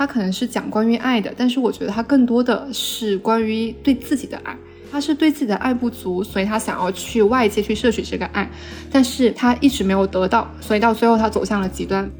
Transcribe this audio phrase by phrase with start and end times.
[0.00, 4.56] 他可能是讲关于爱的，但是我觉得他更多的是关于对自己的爱。
[4.90, 8.50] 他是对自己的爱不足，所以他想要去外界去摄取这个爱，
[8.90, 12.10] 但是他一直没有得到，所以到最后他走向了极端。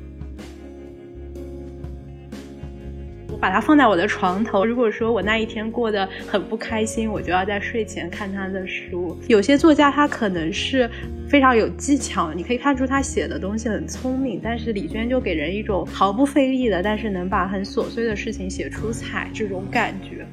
[3.41, 4.65] 把它放在我的床头。
[4.65, 9.17] 如果说我那一天过得很不开心，我就要在睡前看他的书。
[9.27, 10.89] 有些作家他可能是
[11.27, 14.39] 非常有技巧，你可以看出他写的东西很聪明。
[14.43, 20.27] 但是李娟就给人一种毫不费力的，但是能把很琐碎的事情写出彩这种感觉。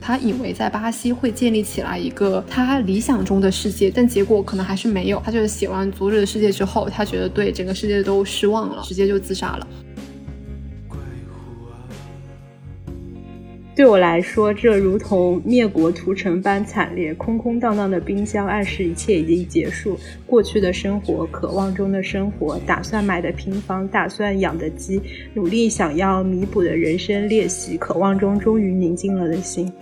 [0.00, 5.20] 他以为在巴西会建立起来一个他理想中的世界，但结果可能还是没有。
[5.22, 9.68] 他就是写完《昨日的世界》之后，他觉得对整个世界都失望了，直接就自杀了。
[13.78, 17.14] 对我来说，这如同灭国屠城般惨烈。
[17.14, 19.96] 空空荡荡的冰箱暗示一切已经结束。
[20.26, 25.00] 过去的生活，渴望中的生活，打算买的平房，打算养的鸡，
[25.32, 29.72] 努力想要弥补的人生裂隙，渴望中终于宁静了的心。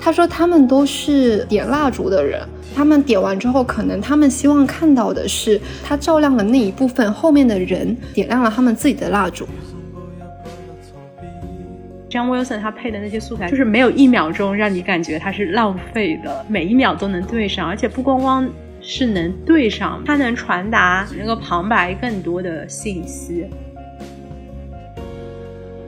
[0.00, 2.40] 他说，他们都是点蜡烛的人，
[2.74, 9.46] 他们点完之后，可能他们希望看到的是，他照亮了那一部分，后面的人点亮了他们自己的蜡烛。
[12.24, 18.48] Wilson 他配的那些素材，就是没有一秒钟让你感觉它是浪费的，每一秒都能对上，而且不光光
[18.80, 23.46] 是能对上，它能传达那个旁白更多的信息。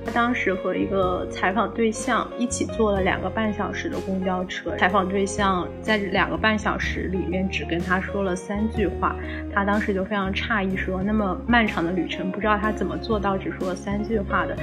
[0.04, 9.14] 他当时和一个采访对象一起坐了两个半小时的公交车，采访对象在这两个半小时里面只跟他说了三句话，
[9.54, 14.56] 他当时就非常诧异，说那么漫长的旅程，不知道他怎么做到只说了三句话的。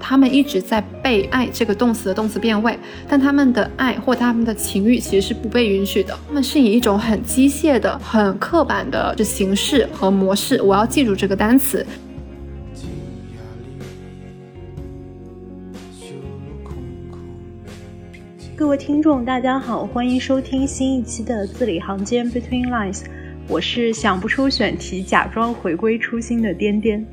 [0.00, 6.18] 他们一直在被爱这个动词的动词变位，但他们的爱或他们的情欲其实是不被允许的。
[6.26, 10.60] 他们是以一种很机械的、很刻板的形式和模式。
[10.62, 11.86] 我要记住这个单词。
[18.56, 23.02] 各位听众，大家好，欢迎收听新一期的字里行间 Between Lines，
[23.48, 27.06] 我是想不出选题，假装回归初心的颠颠。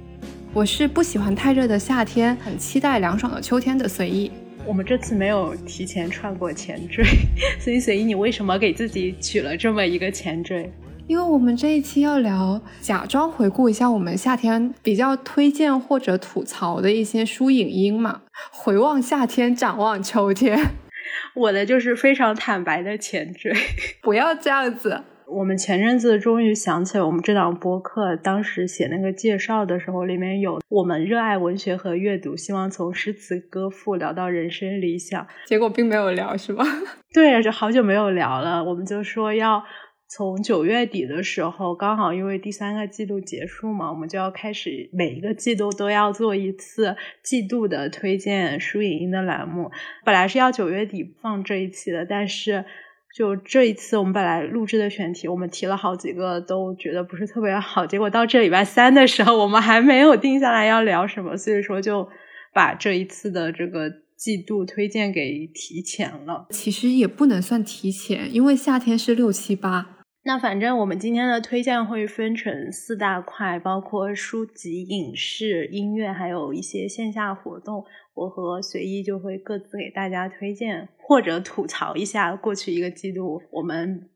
[0.55, 4.31] 我是不喜欢太热的夏天，很期待凉爽的秋天的随意。
[4.67, 7.03] 我们这次没有提前串过前缀，
[7.59, 10.71] 所以随意你为什么给自己取了这么一个前缀？
[11.07, 18.21] 因为我们这一期要聊，假装回顾一下我们夏天比较推荐或者吐槽的一些书影音嘛。
[18.51, 20.59] 回望夏天，展望秋天。
[21.33, 23.51] 我的就是非常坦白的前缀，
[24.03, 25.01] 不要这样子。
[25.27, 36.63] 我们前阵子终于想起了我们这档播客，当时写那个介绍的时候，里面有我们热爱文学和阅读，希望从诗词歌赋聊到人生理想，结果并没有聊，是吧？
[37.13, 38.63] 对，就好久没有聊了。
[38.63, 39.63] 我们就说要
[40.07, 49.71] 从九月底的时候，刚好因为第三个季度结束嘛，我们就要开始每一个季度都要做一次季度的推荐书影音的栏目。
[50.05, 52.65] 本来是要九月底放这一期的，但是。
[53.15, 57.85] 就这一次，我们本来录制的选题，我们提了好几个，都觉得不是特别好。
[57.85, 62.09] 结果到这礼拜三的时候，我们还没有定下来要聊什么，所以说就
[62.51, 66.47] 把这一次的这个季度推荐给提前了。
[66.49, 69.92] 其实也不能算提前，因为夏天是六七八。
[70.25, 77.83] 那反正我们今天的推荐会分成四大块，包括书籍、影视、音乐，还有一些线下活动。
[78.13, 84.09] 我和随意就会各自给大家推荐或者吐槽一下过去一个季度我们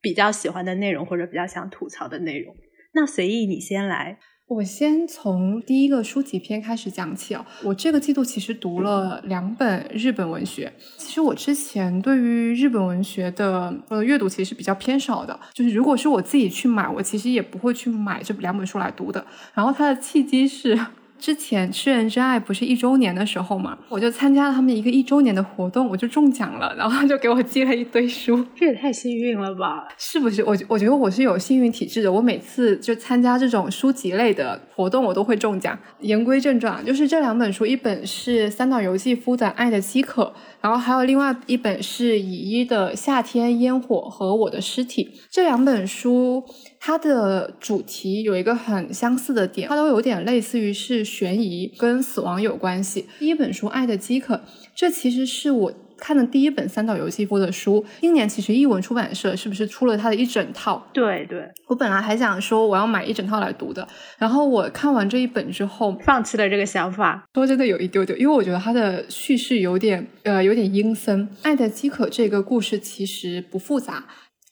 [0.00, 2.54] 比较喜欢的内容或者比较想吐槽的内容。
[2.92, 4.18] 那随意你先来。
[4.48, 7.44] 我先从第一个书籍篇开始讲起哦。
[7.62, 10.72] 我这个季度其实读了两本日本文学。
[10.96, 15.38] 其实我之前对于日本文学的呃阅读其实是比较偏少的。
[15.52, 19.22] 就是如果是我自己去买，我其实也不会去买这两本书来读的。
[19.52, 20.78] 然后它的契机是。
[21.18, 29.88] 之前《吃人之爱》不是一周年的时候嘛，我就参加了他们一个一周年的活动，我就中奖了，然后就给我寄了一堆书，这也太幸运了吧？
[29.98, 30.42] 是不是？
[30.44, 35.76] 我我觉得我是有幸运体质的，我每次就参加这种书籍类的活动，我都会中奖。
[36.00, 40.24] 言归正传，就是这两本书，一本是三岛由纪夫的《爱的饥渴》，
[40.60, 46.44] 然后还有另外一本是乙一的《夏天烟火和我的尸体》，这两本书。
[46.88, 53.04] 它的主题有一个很相似的点，它都有点类似于是悬疑跟死亡有关系。
[53.18, 54.36] 第一本书《爱的饥渴》，
[54.74, 57.84] 这其实是我看的第一本三岛由纪夫的书。
[58.00, 60.82] 今年其实译文出版社是不是出了它的一整套？
[60.94, 63.86] 对对，我本来还想说我要买一整套来读的，
[64.16, 67.22] 然后我看完这一本之后，放弃了这个想法。
[67.34, 71.28] 说真的有一丢丢，因为我觉得它的叙事有点呃有点阴森。
[71.42, 74.06] 《爱的饥渴》这个故事其实不复杂。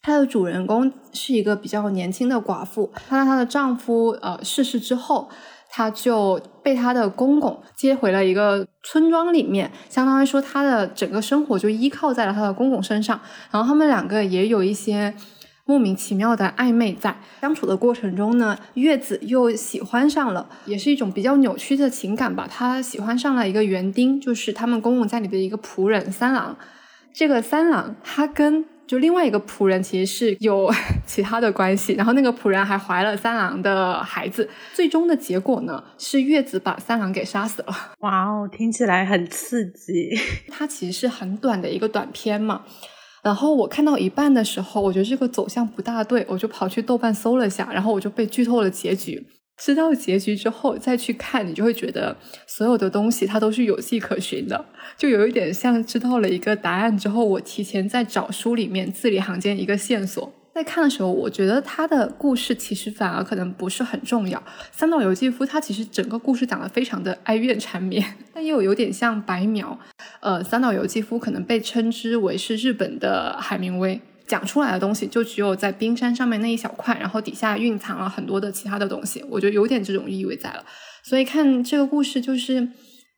[0.07, 5.29] 它的主人公是一个比较年轻的寡妇，她在她的丈夫呃逝世之后，
[5.69, 13.21] 她就被她的公公接回了一个村庄里面，相当于说她的整个生活就依靠在了她的公公身上。
[13.51, 15.13] 然后他们两个也有一些
[15.65, 22.47] 莫名其妙的暧昧在相处的过程中呢，月子又喜欢上了，也是一种比较扭曲的情感吧。
[22.49, 26.57] 她喜欢上了一个园丁，就是他们公公家里的一个仆人三郎。
[27.13, 30.73] 这个三郎他跟就另外一个仆人其实是有
[31.05, 34.49] 其他的关系，然后那个仆人还怀了三郎的孩子。
[34.75, 37.75] 最终的结果呢，是月子把三郎给杀死了。
[38.01, 40.11] 哇哦，听起来很刺激。
[40.51, 42.63] 它其实是很短的一个短片嘛。
[43.23, 49.27] 然后我看到一半的时候，我觉得这个走向不大对，我就跑去豆瓣搜了一下，然后我就被剧透了结局。
[49.57, 52.17] 知道结局之后再去看，你就会觉得
[52.47, 54.67] 所有的东西它都是有迹可循的，
[54.97, 60.33] 就有一点像知道了一个答案之后，我提前在找书里面字里行间一个线索。
[60.55, 64.43] 在看的时候，我觉得他的故事其实反而可能不是很重要。
[64.73, 68.03] 三岛由纪夫他其实整个故事讲的非常的哀怨缠绵，
[68.33, 69.79] 但又有点像白描。
[70.21, 74.01] 呃，三岛由纪夫可能被称之为是日本的海明威。
[74.27, 80.65] 讲出来的东西就只有在冰山上面那一小块，然后底下蕴藏了很多的其他的东西，我觉得有点这种意味在了。
[81.05, 82.69] 所以看这个故事，就是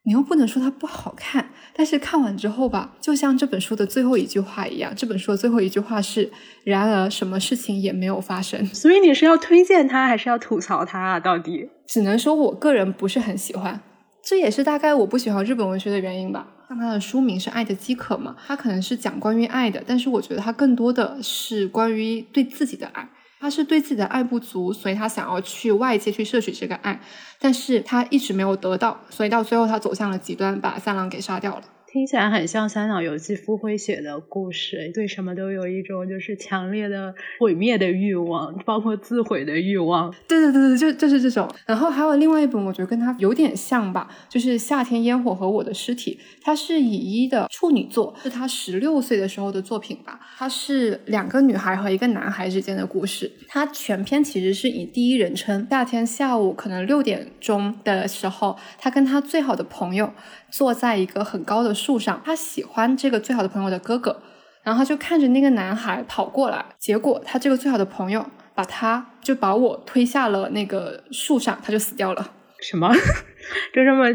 [0.05, 6.31] 你又不能说它不好看，但是看完之后吧，就像这本书的最后一句话一样，这本书的最后一句话是：
[6.64, 8.66] 然而什么事情也没有发生。
[8.66, 11.19] 所以你是要推荐它，还是要吐槽它啊？
[11.19, 13.81] 到底只能说我个人不是很喜欢，
[14.22, 16.46] 这也是大概我不喜欢日本文学的原因吧。
[16.69, 23.09] 像它的书名是《爱的饥渴》嘛，它可能是讲关于爱的，但是我觉得它更多的是关于对自己的爱。
[23.41, 27.00] 他是对自己的爱不足，所以他想要去外界去摄取这个爱，
[27.38, 31.62] 但是他一直没有得到，所以到最后他走向了极端，把三郎给杀掉了。
[31.90, 40.14] 听起来很像三岛由纪夫会写的故事，对什么都有一种就是强烈的毁灭的欲望，包括自毁的欲望。
[40.29, 41.49] 对对对对，就就是这种。
[41.64, 50.20] 然后还有另外一本，我觉得跟他有点像吧，就是《夏天烟火和我的尸体》，它是乙一的处女作，是他十六岁的时候的作品吧。
[50.37, 53.32] 它是两个女孩和一个男孩之间的故事。
[53.49, 55.67] 它全篇其实是以第一人称。
[55.70, 60.12] 夏天下午可能六点钟的时候，他跟他最好的朋友。
[60.50, 64.22] 坐在一个很高的树上，他喜欢这个最好的朋友的哥哥，
[64.62, 68.24] 然后他就看着那个男孩跑过来，结果他这个最好的朋友
[68.54, 72.32] 把他就把我推下了那个树上，他就死掉了。
[72.60, 72.92] 什么？
[73.72, 74.10] 就这么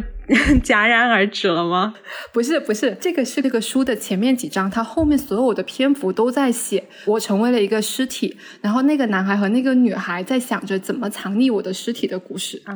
[0.62, 1.94] 戛然而止了吗？
[2.33, 12.74] 不是，不是，这个是这个书的前面几章，他后面所有的篇幅都在写我成为了一个尸体，然后那个男孩和那个女孩在想着怎么藏匿我的尸体的故事啊。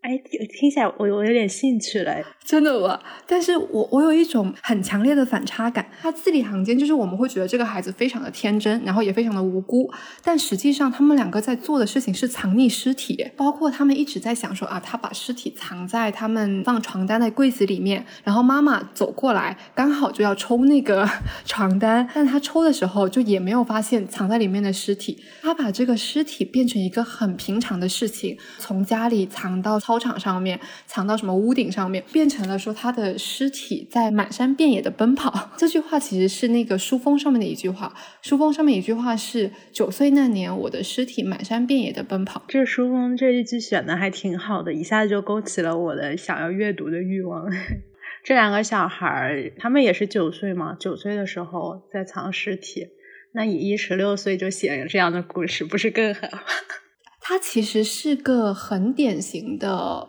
[0.00, 0.18] 哎，
[0.58, 2.14] 听起来我我有点兴趣了，
[2.48, 2.98] 真的吗？
[3.26, 5.86] 但是我我有一种很强烈的反差感。
[6.00, 9.92] 他字里行间就是我们会觉得这个孩子非常的天真，然后也非常的无辜，
[10.24, 21.06] 但实际上他们两个在做的事情是藏匿尸体，包括他们一直在想说啊，他把尸体藏在他们放床单的柜子里面，然后妈妈走过来刚好就要抽那个
[21.44, 25.22] 床单，但他抽的时候就也没有发现藏在里面的尸体。
[25.42, 29.98] 他把这个尸体变成一个很平常的事情，从家里藏到操。
[29.98, 35.50] 场上面藏到什么屋顶上面，变成了说他的尸体在满山遍野的奔跑。
[35.56, 37.94] 这句话其实是那个书封上面的一句话。
[38.22, 42.42] 书封上面一句话是“九岁那年，我的尸体满山遍野的奔跑”。
[42.48, 47.50] 这书封这一句选的还挺好的，一下子就勾起了我的想要阅读的欲望。
[48.22, 50.76] 这两个小孩儿，他们也是九岁嘛？
[50.78, 52.88] 九岁的时候在藏尸体，
[53.32, 56.40] 那以一十六岁就写这样的故事，不是更狠吗？
[57.22, 60.08] 它其实是个很典型的，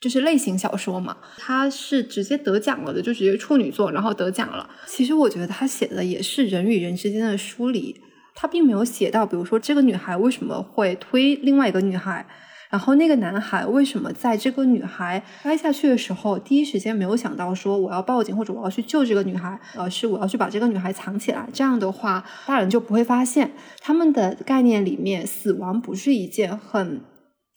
[0.00, 1.16] 就是类型小说嘛。
[1.36, 4.68] 他是直接得奖了的，就直接处女作，然后得奖了。
[4.86, 8.00] 其实我觉得他写的也是人与人之间的疏离，
[8.34, 12.26] 他并没有写到，比如说这个女孩为什么会推另外一个女孩。
[12.70, 21.48] 然后那个男孩为什么在这个女孩摔下去的时候，第一时间没有想到说我要报警或者我要去救这个女孩，而是我要去把这个女孩藏起来。
[21.50, 23.52] 这样的话，大人就不会发现。
[23.80, 27.00] 他们的概念里面，死亡不是一件很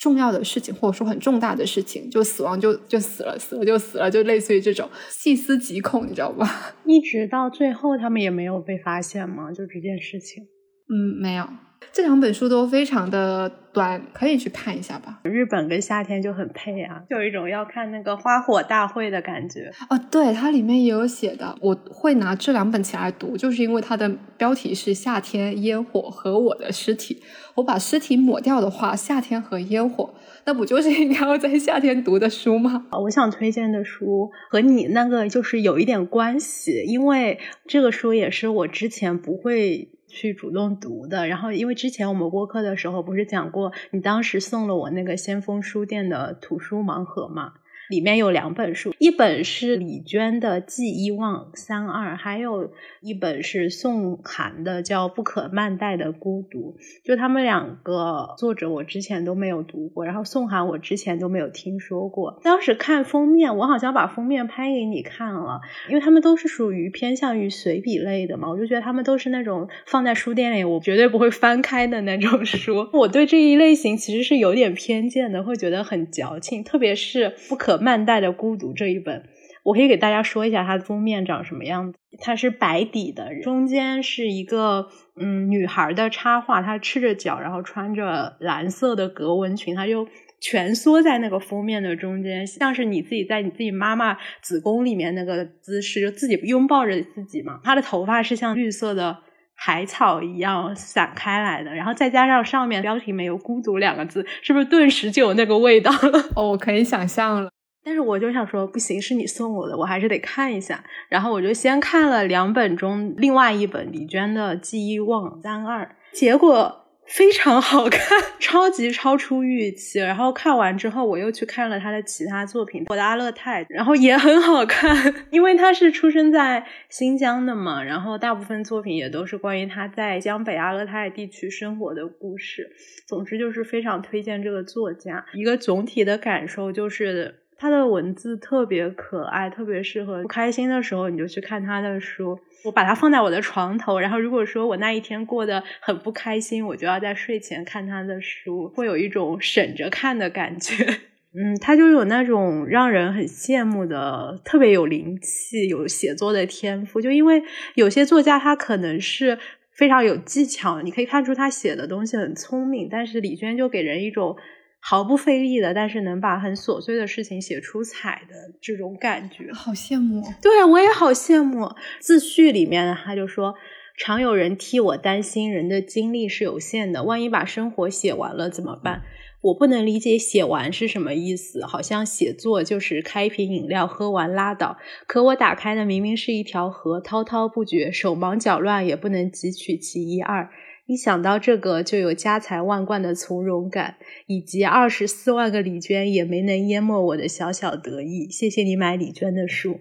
[0.01, 6.75] 重要的事情，或者说很重大的事情，就死亡就就死了，死了就死了，就类似于这种细思极恐，你知道吧？
[6.85, 9.51] 一直到最后，他们也没有被发现吗？
[9.51, 10.43] 就这件事情？
[10.89, 11.47] 嗯，没有。
[11.93, 15.19] 这两本书都非常的短，可以去看一下吧。
[15.23, 19.69] 日本跟夏天就很配啊，就有一种要看那个花火大会的感觉。
[19.89, 21.57] 哦，对，它里面也有写的。
[21.59, 27.15] 我会拿这两本起来读，就是因为它的标题是《夏天烟火和我的尸体》。
[27.55, 30.13] 我把尸体抹掉的话，夏天和烟火，
[30.45, 32.85] 那不就是应该要在夏天读的书吗？
[33.03, 39.89] 我想推荐的书和你那个就是有一点关系，因为这个书也是我之前不会。
[40.11, 41.27] 去主动读的。
[41.27, 47.53] 然后因为之前我们播客的时候不是讲过，你当时送了我那个先锋书店的图书盲盒嘛？
[47.91, 52.71] 里面有两本书，一本是李娟的《记忆忘三二》，还有
[53.01, 56.77] 一本是宋涵的，叫《不可慢待的孤独》。
[57.05, 62.39] 就他们两个作者，我之前都没有读过，然后宋涵我之前都没有听说过。
[62.41, 72.87] 当时看封面，我好像把封面拍给你看了，因为他们都是属于偏向于随笔类的嘛，我就觉得他们都是那种放在书店里我绝对不会翻开的那种书。
[72.93, 77.80] 我对这一类型其实是有点偏见的，会觉得很矫情，特别是不可。
[77.81, 79.23] 慢带的孤独这一本，
[79.63, 81.97] 我可以给大家说一下它的封面长什么样子。
[82.19, 84.87] 它是白底的，中间是一个
[85.19, 90.07] 嗯女孩的插画，她赤着脚，然后穿着蓝色的格纹裙，她就
[90.41, 97.59] 蜷缩在那个封面的中间，像是你自己在你自己妈妈子宫里面那个姿势，就自己拥抱着自己嘛。
[97.63, 99.19] 她的头发是像绿色的
[99.55, 106.29] 海草一样散开来的，然后再加上上面标题没有“孤独”两个字，是不是顿时就有那个味道了？
[106.35, 107.49] 哦，我可以想象了。
[107.83, 110.83] 但是我就想说，不行，是你送我的，我还是得看一下。
[111.09, 115.83] 然后我就先看了两本中另外一本李娟的《记忆忘三二》，
[116.17, 117.99] 结果非常好看，
[118.39, 119.99] 超级超出预期。
[119.99, 127.83] 然后看完之后，我又去看了他的其他作品《我的阿勒泰》，然后也很好看， 因为他是出生在新疆的嘛。
[127.83, 132.71] 然后大部分作品也都是关于他在江北阿勒泰地区生活的故事。
[133.07, 135.25] 总之就是非常推荐这个作家。
[135.33, 137.40] 一个总体的感受就是。
[137.61, 142.39] 他的文字特别可爱，特别适合不开心的时候你就去看他的书。
[142.63, 150.73] 我把它放在我的床头，然后如果说我那一天过得很不开心，我就要在睡前看他的书，会有一种省着看的感觉。
[151.37, 156.99] 嗯，他就有那种让人很羡慕的，特别有灵气、有写作的天赋。
[156.99, 157.43] 就因为
[157.75, 159.37] 有些作家他可能是
[159.71, 164.35] 非常有技巧，你可以看出他写的东西很聪明，但是李娟就给人一种。
[164.83, 170.23] 毫不费力的，但是能把很琐碎的事情写出彩的这种感觉，好羡慕。
[170.41, 171.69] 对啊，我也好羡慕。
[171.99, 173.53] 自序里面他就说
[173.95, 179.03] ：“常有人替我担心，人的精力是有限的，万一把生活写完了怎么办？
[179.41, 184.77] 我不能理解写完是什么意思，好像写作就是开一瓶饮料喝完拉倒。
[185.07, 190.49] 可我打开的明明是一条河，滔滔不绝，手忙脚乱也不能汲取其一二。”
[190.87, 193.95] 一想到这个，就有家财万贯的从容感，
[194.25, 198.29] 以及二十四万个李娟也没能淹没我的小小得意。
[198.29, 199.79] 谢谢你买李娟的书，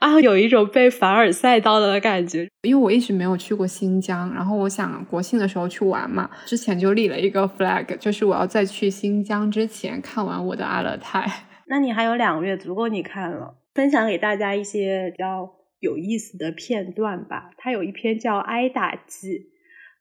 [0.00, 2.48] 啊，有一种被凡尔赛到了的感觉。
[2.62, 11.26] 因为我一直没有去过新疆，然后我想国庆的时候去玩嘛，之前就立了一个 flag，就是我要在去新疆之前看完我的阿勒泰。
[11.68, 13.56] 那你还有两个月，足够你看了。
[13.72, 17.52] 分享给大家一些比较有意思的片段吧。
[17.56, 19.28] 他有一篇叫《挨打记》。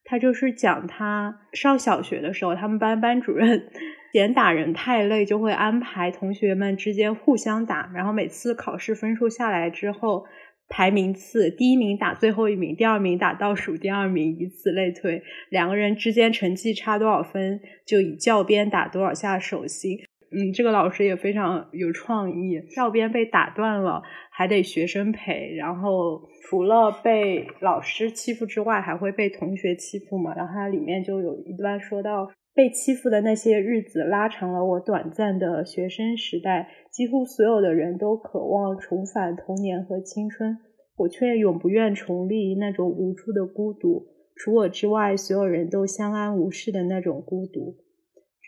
[0.09, 3.69] 他就是讲他上小学的时候，他们班班主任
[4.11, 10.25] 嫌打人太累，就会安排同学们之间互相打，然后每次考试分数下来之后
[10.67, 19.99] 排名次，第一名打最后一名，第二名打倒数第二名，以此类推，两个人之间成绩差多少分，就以教鞭打多少下手心。
[20.31, 30.35] 嗯，这个老师也非常有创意，教鞭被打断了，还得学生赔，然后除了被老师欺负之外，还会被同学欺负嘛。
[30.35, 36.69] 然后它里面就有一段说到，被欺负的那些日子，拉长了我短暂的学生时代。
[36.91, 40.57] 几乎所有的人都渴望重返童年和青春，
[40.97, 44.07] 我却永不愿重历那种无助的孤独。
[44.35, 47.77] 除我之外，所有人都相安无事的那种孤独。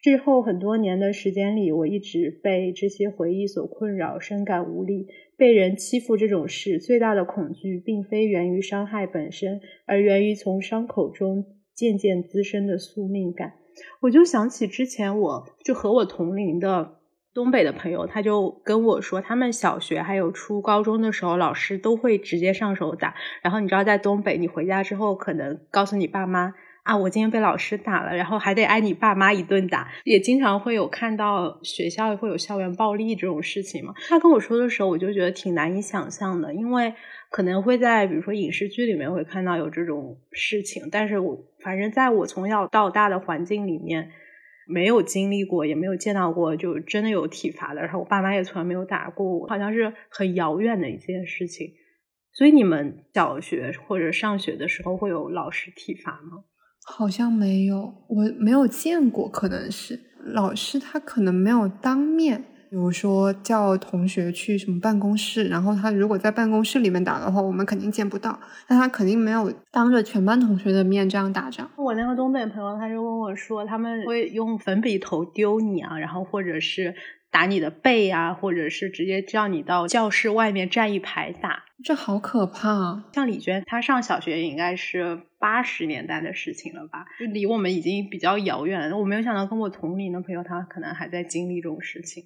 [0.01, 5.07] 之后很多年的时间里，我一直被这些回忆所困扰，深感无力。
[5.37, 13.53] 被人欺负这种事，最大的恐惧并非源于伤害本身，而源于从伤口中渐渐滋生的宿命感。
[14.01, 16.97] 我就想起之前，我就和我同龄的
[17.33, 23.13] 东北的朋友，他就跟我说，他们小学还有初高中的时候，老师都会直接上手打。
[23.43, 26.55] 然后你知道，在东北，你回家之后，可能告诉你爸妈。
[26.83, 33.93] 啊，我今天被老师打了，然后还得挨你爸妈一顿打，也经常会有看到学校会有校园暴力这种事情嘛。
[34.09, 36.93] 他跟我说的时候，我就觉得挺难以想象的，因为
[37.29, 44.09] 可能会在比如说影视剧里面会看到有这种事情，但是我反正在我从小到大的环境里面
[44.67, 47.81] 没有经历过，也没有见到过，就真的有体罚的。
[47.81, 51.67] 然后我爸妈也从来没有打过我，好像是很遥远的一件事情。
[52.33, 56.45] 所以你们小学或者上学的时候会有老师体罚吗？
[56.83, 71.69] 好像没有，我没有见过，可能是老师他可能没有当面，比如说叫同学去什么办公室，然后他如果在办公室里面打的话，我们肯定见不到，但他肯定没有当着全班同学的面这样打仗。
[71.77, 76.93] 我那个东北朋友他就问我说，他们会用粉笔头丢你啊，然后或者是
[77.31, 83.05] 打你的背啊，或者是直接叫你到教室外面站一排打，这好可怕。
[83.13, 88.97] 像李娟，她上小学应该是八十年代的事情了吧，就离我们已经比较遥远了。
[88.97, 92.25] 我没有想到跟我同龄的朋友，他可能还在经历这种事情。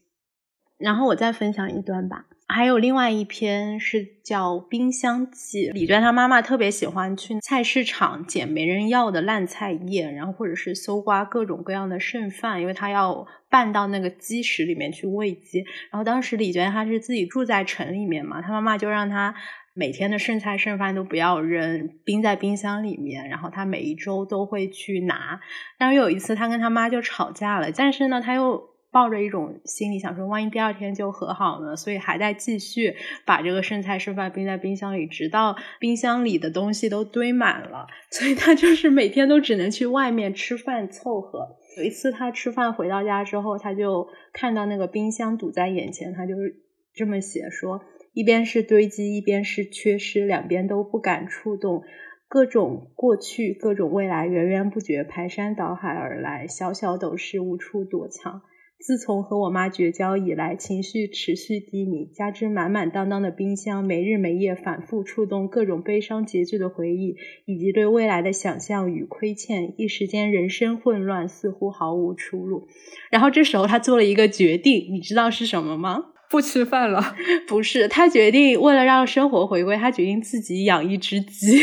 [0.78, 2.26] 然后我再分享一段吧。
[2.48, 15.60] 还有另外一篇是叫《冰箱记》，李娟她妈妈特别喜欢去菜市场捡没人要的烂菜叶，然后或者是搜刮各种各样的剩饭，因为她要拌到那个鸡食里面去喂鸡。
[15.92, 19.34] 然后当时李娟她是自己住在城里面嘛，她妈妈就让她
[19.74, 25.42] 每天的剩菜剩饭都不要扔，冰在冰箱里面，然后她每一周都会去拿。
[25.80, 28.75] 但是有一次她跟她妈就吵架了，但是呢，她又。
[28.96, 31.76] 抱着一种心理想说，万一第二天就和好呢？
[31.76, 37.88] 所以还在继续把这个剩菜剩饭冰在冰箱里，直到冰箱里的东西都堆满了。
[38.10, 41.58] 所以他就是每天都只能去外面吃饭凑合。
[41.78, 46.56] 有一次他吃饭回到家之后，他就看到那个冰箱堵在眼前，他就是
[46.94, 47.82] 这么写说：
[48.14, 51.84] 一边是堆积，一边是缺失，两边都不敢触动。
[52.30, 58.42] 各种过去，各种未来，源源不绝排山倒海而来，小小斗室无处躲藏。
[58.80, 67.16] 自从和我妈绝交以来，情绪持续低迷，加之满满当当的冰箱，没日没夜反复触动各种悲伤结局的回忆，
[67.46, 72.68] 以及对未来的想象与亏欠，一时间人生混乱，似乎毫无出路。
[73.10, 76.12] 然后这时候他做了一个决定，你知道是什么吗？
[76.30, 77.16] 不吃饭了？
[77.48, 81.62] 不是，他决定为了让生活回归，他决定自己养一只鸡。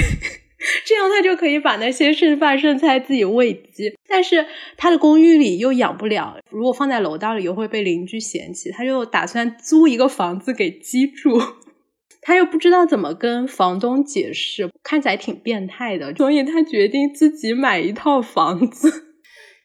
[0.84, 11.40] 这样他就可以把那些剩饭剩菜自己喂鸡，但是他的公寓里又养不了，如果放在楼道里又会被邻居嫌弃，他就打算租一个房子给鸡住，
[12.22, 19.11] 他又不知道怎么跟房东解释，看起来挺变态的，所以他决定自己买一套房子。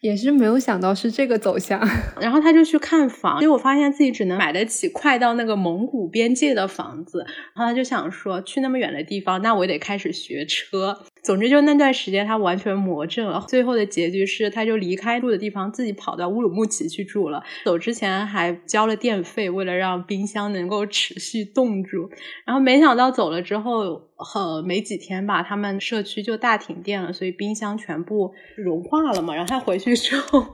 [0.02, 1.80] 也是没有想到是这个走向，
[2.22, 11.06] 然后他就去看房，结果发现自己只能买得起快到那个蒙古边界的房子，然后他就想说去那么远的地方，那我得开始学车。
[11.28, 17.44] 总之就那段时间他完全魔怔了，最后的结局是他就离开住的地方，自己跑到乌鲁木齐去住了。
[17.66, 22.10] 走之前还交了电费，为了让冰箱能够持续冻住。
[22.46, 24.04] 然后没想到走了之后，
[24.36, 29.36] 呃，没几天吧，他们社区就大停电了，所以冰箱全部融化了嘛。
[29.36, 30.46] 然后他回去之后，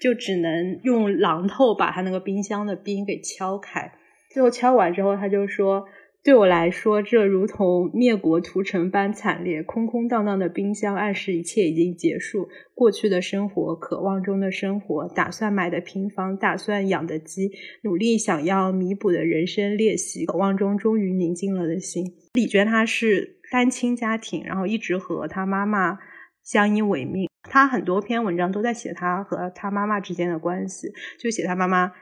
[0.00, 3.90] 就只能用榔头把他那个冰箱的冰给敲开。
[4.30, 5.88] 最后敲完之后，他就说。
[6.26, 9.62] 对我来说，这如同灭国屠城般惨烈。
[9.62, 12.48] 空空荡荡的冰箱暗示一切已经结束。
[12.74, 17.52] 过去的生活，渴望中的生活，打算买的平房，打算养的鸡，
[17.84, 22.16] 努力想要弥补的人生裂隙，渴望中终于宁静了的心。
[22.32, 25.96] 李娟她是单亲家庭，然后一直和她妈妈
[26.42, 27.28] 相依为命。
[27.48, 30.88] 她很多篇文章都在写她和她妈妈之间的关系，
[31.20, 31.92] 就写她妈妈。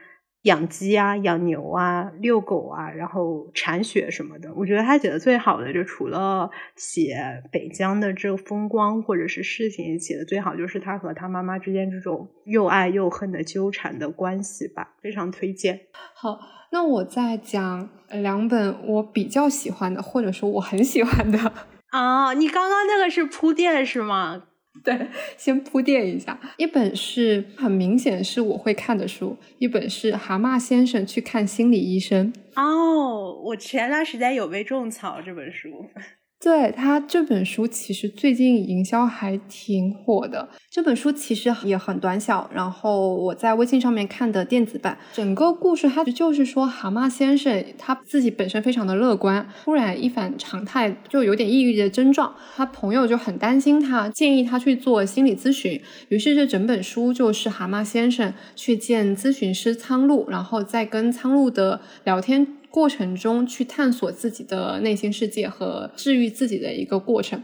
[0.45, 4.53] 养鸡啊，养牛啊，遛狗啊，然后铲雪什么的。
[4.55, 15.81] 我觉得他写的最好的，就除了写北疆的这个风光或者是事情，写的最好就是他和他妈妈之间这种又爱又恨的纠缠的关系吧，非常推荐。
[16.13, 16.39] 好，
[16.71, 21.51] 那我再讲两本我比较喜欢的，或者说我很喜欢的
[21.89, 22.33] 啊。
[22.33, 24.43] 你刚刚那个是铺垫是吗？
[24.83, 25.07] 对，
[25.37, 32.31] 先铺垫一下，一本是很明显是我会看的书，一本是《蛤蟆先生去看心理医生》。
[32.61, 35.89] 哦，我前段时间有被种草这本书。
[36.45, 40.47] 对他这本书其实最近营销还挺火的。
[40.69, 52.35] 这本书其实也很短小，然后我在微信上面看的电子版，整个故事它就是说蛤蟆先生他自己本身非常的乐观，突然一反常态，就有点抑郁的症状。
[52.55, 55.81] 他朋友就很担心他，建议他去做心理咨询。
[56.09, 62.45] 于是这整本书就是蛤蟆先生去见咨询师苍鹭，然后再跟苍鹭的聊天。
[62.75, 67.41] 过程中去探索自己的内心世界和治愈自己的一个过程。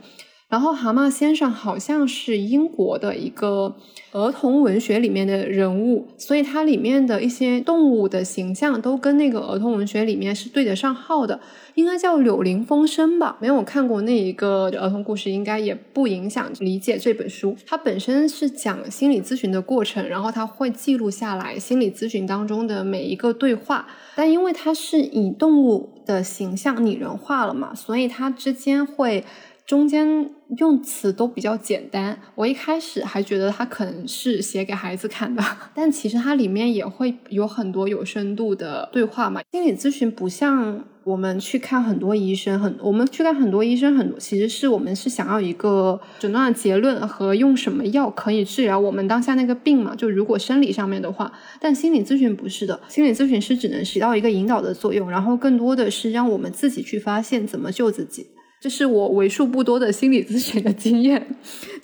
[0.52, 3.74] 然后蛤蟆先生好像是英国的一个
[4.12, 11.40] 儿童文学里面的人物，所以它里面的一些动物的形象都跟那个儿童文学里面是对得上号的，
[11.76, 13.38] 应该叫柳林风声吧？
[13.40, 17.56] 没有看过那一个儿童故事，应该也不影响理解这本书。
[17.66, 23.88] 它本身是讲心理咨询的过程，然后它会记录下来心理咨询当中的每一个对话，
[24.18, 29.24] 但因为它是以动物的形象拟人化了嘛，所以它之间会。
[29.71, 32.19] 中间用词都比较简单。
[32.36, 35.41] 我一开始还觉得他可能是写给孩子看的，
[35.73, 39.39] 但其实它里面也会有很多有深度的对话嘛。
[39.53, 40.84] 心理咨询不像。
[41.03, 49.95] 我们去看很多医生，很我们去看很多医生，很多其实是我们是想要一个诊断的结论和用什么药可以治疗我们当下那个病嘛？
[49.95, 58.27] 就如果生理上面的话，但心理咨询不是的，心理咨询师只能起到一个引导的作用，然后更多的是让我们自己去发现怎么救自己。
[58.62, 61.26] 这是我为数不多的心理咨询的经验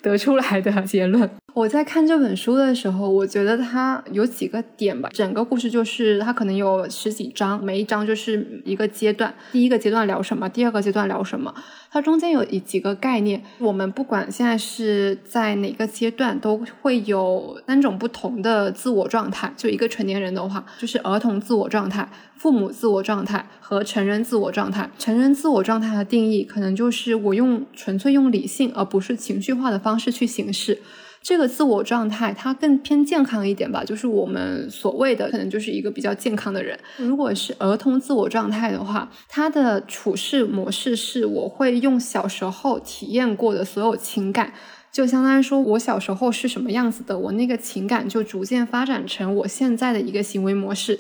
[0.04, 1.28] 得出来的结论。
[1.58, 5.10] 我在看这本书的时候，我觉得它有几个点吧。
[5.12, 9.34] 整个故事就是它可能有十几章，每一章就是一个阶段。
[9.52, 11.52] 第一个阶段聊什么，第二个阶段聊什么。
[11.90, 19.52] 它中间有一几个概念，我们不管现在是在哪个阶段，都会有三种不同的自我状态。
[19.58, 24.88] 就一个成年人的话，就是儿童自我状态、父母自我状态和成人自我状态。
[25.00, 30.80] 成人自我状态的定义，可能就是我用纯粹用理性而不是情绪化的方式去行事。
[31.28, 36.80] 这个自我状态，它更偏健康一点吧，就是我们所谓的可能就是一个比较健康的人。
[36.96, 44.54] 如果是儿童自我状态的话，他的处事模式是我会用小时候体验过的所有情感，
[44.90, 50.98] 就相当于说我小时候是什么样子的，我那个情感就逐渐发展成我现在的一个行为模式。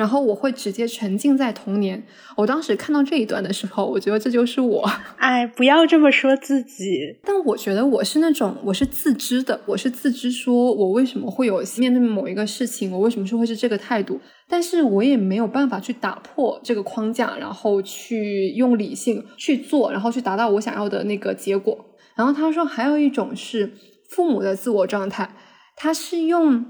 [0.00, 2.02] 然后我会直接沉浸在童年。
[2.34, 4.90] 我当时看到这一段的时候，我觉得这就是我。
[5.20, 7.18] 哎，不要这么说自己。
[7.22, 14.18] 但我觉得我是那种，我是自知的，我是自知，说我为什么会有面对某一个事情，我为什么是会是这个态度。
[14.48, 21.76] 但是我也没有办法去打破这个框架，然后去用理性去做，然后去达到我想要的那个结果。
[22.16, 23.74] 然后他说，还有一种是
[24.08, 25.28] 父母的自我状态，
[25.76, 26.64] 他是用。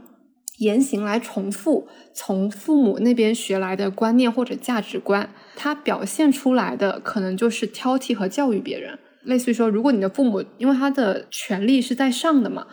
[0.60, 8.98] 言行来重复从父母那边学来的观念或者价值观，他表现出来的可能就是挑剔和教育别人。
[9.24, 12.66] 类似于说，如果你的父母因为他的权力是在上的嘛，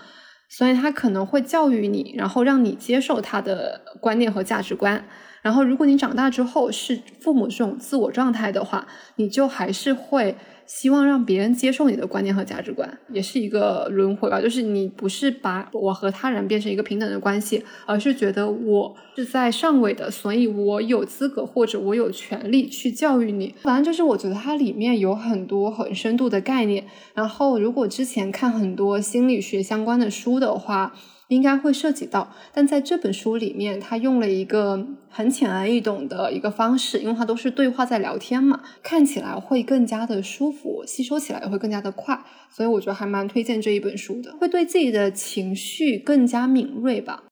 [0.50, 5.06] 所以他可能会教育你，然后让你接受他的观念和价值观。
[5.41, 10.36] 然后，如果你长大之后是父母这种自我状态的话，你就还是会。
[10.67, 14.41] 希望让别人接受你的观念和价值观，也是一个轮回吧。
[14.41, 23.56] 就是你不是把我和他人变成一个平等的关系，而是觉得我是在上位的，所以我有资格或者我有权利去教育你。
[23.63, 26.86] 反正就是我觉得它里面有很多很深度的概念。
[27.13, 30.93] 然后，如果之前看很多心理学相关的书的话。
[31.30, 42.18] 应该会涉及到，但在这本书里面，他用了一个很浅而易懂的一个方式，因为它都是对话在聊天嘛，看起来会更加的舒服，吸收起来也会更加的快，
[42.50, 47.26] 所以我觉得还蛮推荐这一本书的，会对自己的情绪更加敏锐吧。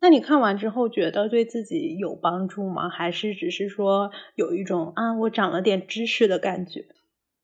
[0.00, 2.88] 那你看完之后觉得对自己有帮助吗？
[2.88, 6.86] 还是只是说有一种啊，我长了点知识的感觉？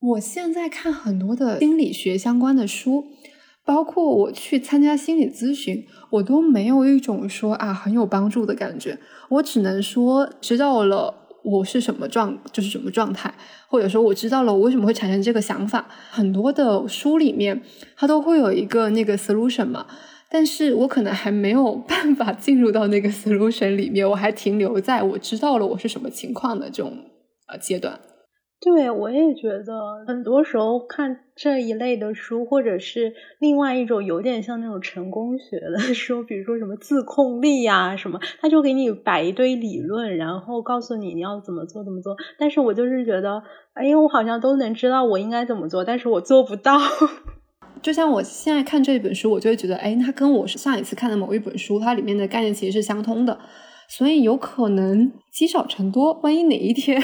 [0.00, 3.06] 我现在看很多的心理学相关的书。
[3.64, 8.98] 包括我去参加心理咨询，我都没有一种说啊很有帮助的感觉。
[9.28, 13.34] 我只能说知道了我是什么状，就是什么状态，
[13.68, 15.86] 或者说我知道了我为什么会产生这个想法。
[16.10, 17.62] 很多的书里面
[17.96, 19.86] 它都会有一个那个 solution 嘛，
[20.30, 26.92] 但是我可能还没有办法进入到那个 solution 里面，我还停留在我知道了我是什么情况的这种
[27.48, 27.98] 呃阶段。
[28.64, 42.16] 对，我也觉得很多时候看这一类的书，或者是另外一种有点像那种成功学的书，比如说什么自控力呀什么，他就给你摆一堆理论，然后告诉你你要怎么做怎么做。
[42.38, 43.42] 但是我就是觉得，
[43.74, 46.80] 哎呀，我好像都能知道我应该怎么做，但是我做不到。
[47.82, 53.38] 就像我现在看这一本书，我就会觉得，哎，它跟我是上一次看的某一本书，它里面的概念其实是相通的，
[53.90, 56.98] 所以有可能积少成多，万一哪一天。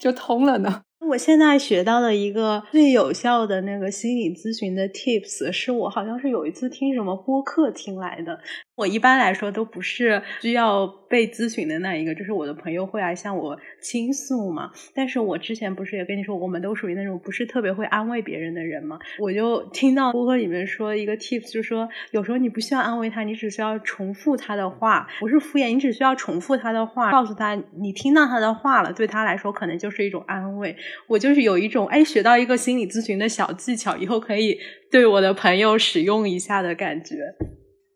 [0.00, 0.82] 就通了呢。
[1.10, 8.38] 我现在学到的一个最有效的那个心理咨询的 tips，是我好像是有一次听什么播客听来的。
[8.76, 14.70] 我一般来说都不是需要被咨询的那一个，就是我的朋友会来向我倾诉嘛。
[14.94, 18.98] 但是我之前不是也跟你说，我们都属于那种不是特别会安慰别人的人嘛。
[19.18, 30.74] 我就听到播客里面说一个 tips，就是说有时候你不需要安慰他，你只需要重复他的话，不是敷衍，你只需要重复他的话，告诉他你听到他的话了，对他来说可能就是一种安慰。
[31.08, 34.58] 我就是有一种哎，学到一个心理咨询的小技巧，以后可以
[34.90, 37.34] 对我的朋友使用一下的感觉。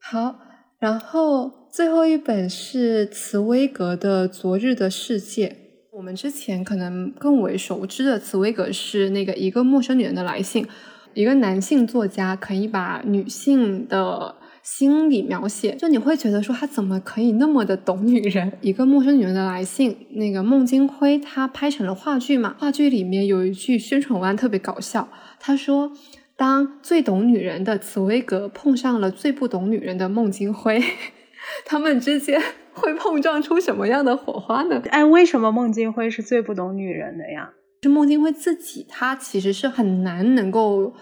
[0.00, 0.40] 好。
[0.80, 5.48] 然后最后一本是茨威格的《昨日的世界》。
[5.92, 10.66] 我们之前可能更为熟知的茨威格是那个一个陌生女人的来信。
[11.14, 18.50] 一个男性作家可以把女性的心理描写，就你会觉得说他怎么可以那么的懂女人？
[18.62, 22.56] 一个陌生女人的来信，那个孟京辉他拍成了话剧嘛？
[22.58, 25.06] 话剧里面有一句宣传文案特别搞笑，
[25.38, 25.92] 他说
[26.34, 30.82] ：“当最懂女人的茨威格碰上了最不懂女人的孟京辉，
[31.66, 32.40] 他们之间
[32.72, 37.50] 会碰撞出什么样的火花呢？”哎，为什么孟京辉是最不懂女人的呀？
[37.82, 40.94] 是孟京辉自己，他其实是很难能够。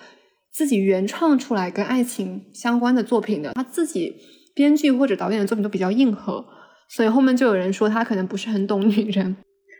[0.52, 4.14] 自己原创出来跟爱情相关的作品的，他自己
[4.54, 6.44] 编剧或者导演的作品都比较硬核，
[6.88, 9.36] 所以后面就有人说他可能不是很懂女人，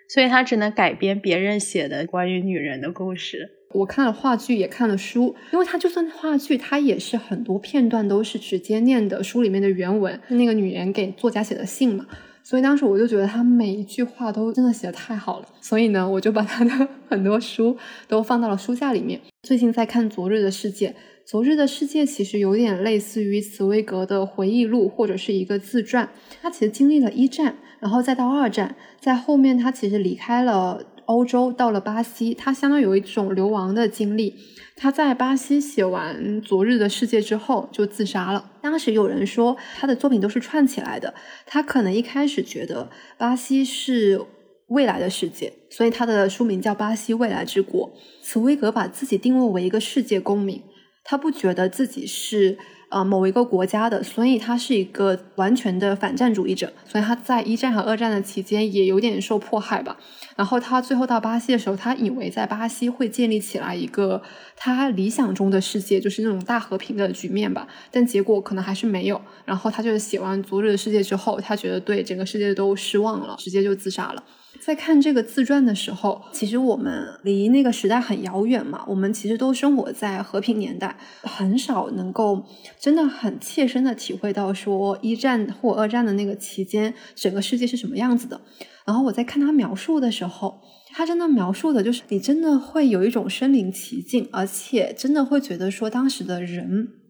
[0.09, 3.51] 所以他只能改编别人写的关于女人的故事。
[3.75, 12.07] 我看了话剧，也看了书，因为他就算话剧，他也是很多片段都是直接念的书里面的原文，那个女人给作家写的信嘛。
[12.45, 17.77] 所以当时我就觉得他每一句话都真的写的太好了，所以呢，我就把他的 很多书
[18.09, 19.21] 都放到了书架里面。
[19.43, 20.89] 最近在看《昨日的世界》，
[21.25, 26.09] 《昨日的世界》其实有点类似于茨威格的回忆录或者是一个自传。
[26.41, 34.35] 他其实经历了一战，然后再到二战，在后面他其实离开了欧洲，到了巴西，他相当于有一种流亡的经历。
[34.77, 38.51] 他在巴西写完《昨日的世界》之后就自杀了。
[38.63, 44.21] 当时有人说他的作品都是串起来的，他可能一开始觉得巴西是
[44.69, 47.91] 未来的世界，所以他的书名叫《巴西未来之国》。
[48.23, 50.63] 茨威格把自己定位为一个世界公民，
[51.05, 52.57] 他不觉得自己是。
[52.93, 59.97] 呃，某一个国家的，所以他是一个完全的反战主义者，所以他在一战和二战的期间也有点受迫害吧。
[60.37, 64.23] 然后他最后到巴西的时候，他以为在巴西会建立起来一个
[64.57, 67.67] 他理想中的世界，就是那种大和平的局面吧。
[67.91, 69.19] 但结果可能还是没有。
[69.47, 74.23] 然后他就写完《昨日的世界》之后，他觉得对整个世界都失望了，直接就自杀了。
[74.65, 78.85] 在看这个自传的时候，其实我们离那个时代很遥远嘛。
[78.87, 82.47] 我们其实都生活在和平年代，很少能够
[82.79, 88.41] 真的很切身的体会到说一战或二战的那个期间，整个世界是什么样子的。
[88.87, 90.61] 然后我在看他描述的时候，
[90.93, 97.02] 他真的描述的就是你真的会有一种身临其境，而且真的会觉得说当时的人。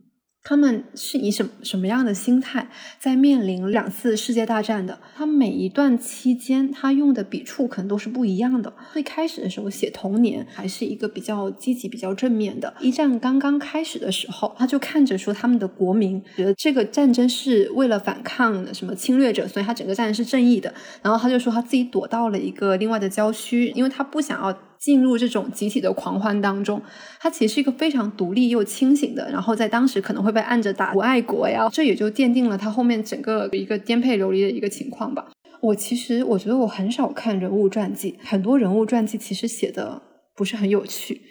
[0.44, 4.98] 他们是以什么什么样的心态在面临两次世界大战的？
[5.16, 8.72] 他每一段期间，他用的笔触可能都是不一样的。
[8.92, 12.74] 最开始的时候写童年，还是一个比较积极、比较正面的。
[12.80, 20.74] 一战刚刚开始的时候，他就看着说他们的国民觉得这个战争是为了反抗什么侵略者，所以他整个战争是正义的。
[21.02, 24.58] 然后他就说他自己躲到了一个另外的郊区，因为他不想要。
[24.82, 26.82] 进入这种集体的狂欢当中，
[27.20, 35.28] 他其实是一个非常独立又清醒的，然后在当时可能会被按着打不爱国呀，这也就奠定了他后面整个一个颠沛流离的一个情况吧。
[35.60, 40.02] 我其实我觉得我很少看人物传记，很多人物传记其实写的
[40.34, 41.22] 不是很有趣。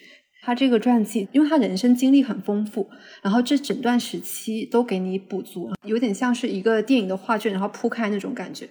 [0.44, 2.90] 他这个传记，因为他人生经历很丰富，
[3.22, 8.66] 然后这整段时期都给你补足，有点像是一个电影的画卷，然后铺开那种感觉。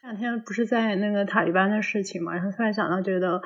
[0.00, 3.42] 这两天不是在那个塔利班的事情嘛，然后突然想到，觉得。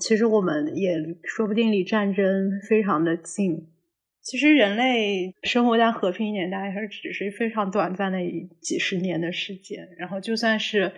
[0.00, 3.68] 其实我们也说不定离战争非常的近。
[4.22, 8.18] 其实人类生活在和平年代，还只是非常短暂的
[8.60, 9.86] 几十年的时间。
[9.98, 10.92] 然后就算是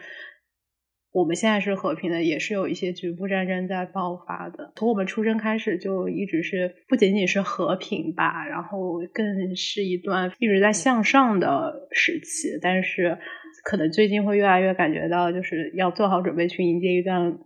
[1.11, 4.73] 我们现在是和平的，也是有一些局部战争在爆发的。
[4.77, 12.57] 从我们出生开始就一直是不仅仅是和平吧，然后更是一段一直在向上的时期。
[12.63, 13.19] 但是
[13.65, 17.41] 可能最近会越来越感觉到，就是要做好准备去迎接一段。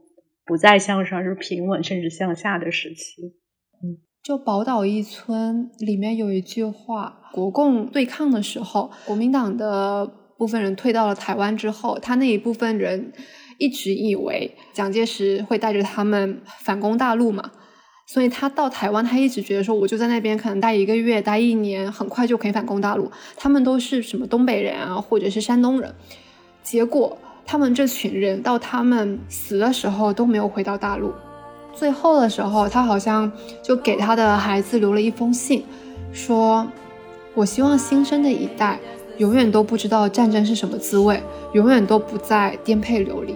[0.51, 3.23] 不再向上是平稳，甚至向下的时期。
[3.85, 13.13] 嗯，就宝岛一村里面有一句话：国共对抗的时候，国民党的部分人退到了台湾之后，他那一部分人
[13.59, 17.53] 一直以为蒋介石会带着他们反攻大陆嘛，
[18.09, 23.09] 所以他到台湾，他一直觉得说，我就在那边可能待一个月、待一年，很快就可以反攻大陆。
[23.37, 25.95] 他们都是什么东北人啊，或者是山东人，
[26.65, 27.17] 结果。
[27.45, 31.13] 他们这群人到他们死的时候都没有回到大陆，
[31.75, 33.31] 最后的时候，他好像
[33.63, 35.65] 就给他的孩子留了一封信，
[36.13, 36.67] 说
[37.35, 38.79] ：“我希望新生的一代
[39.19, 41.21] 永远都不知道战争是什么滋味，
[41.53, 43.35] 永远都不再颠沛流离。”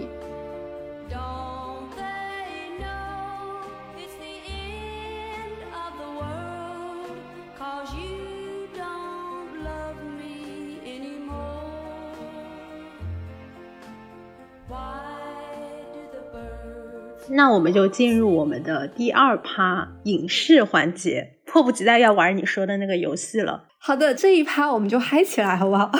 [17.29, 23.65] 那我们就进入我们的第二趴影视环节，迫不及待要玩你说的那个游戏了。
[23.79, 25.91] 好的，这一趴我们就嗨起来，好不好？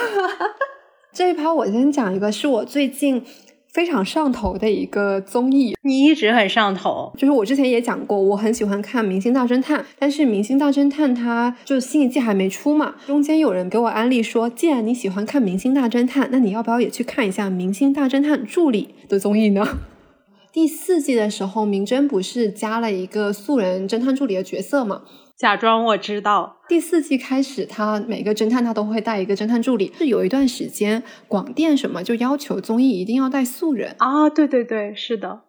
[1.11, 3.23] 这一趴我先讲一个，是我最近
[3.71, 7.11] 非常上头的一个综艺，你一直很上头。
[7.17, 19.65] 就是我之前也讲过，我很喜欢看《明星大侦探》，但是《明星大侦探》它就新一季还没出嘛，中间有人给我安利说，既然你喜欢看《明星大侦探》，那你要不要也去看一下《明星大侦探助理》的综艺呢？
[20.55, 25.01] 第四季的时候，明侦不是加了一个素人侦探助理的角色嘛？
[25.35, 26.59] 假装我知道。
[26.69, 29.91] 第四季开始，他每个侦探他都会带一个侦探助理。
[29.97, 34.29] 是有一段时间，广电什么就要求综艺一定要带素人啊？
[34.29, 35.41] 对对对，是的。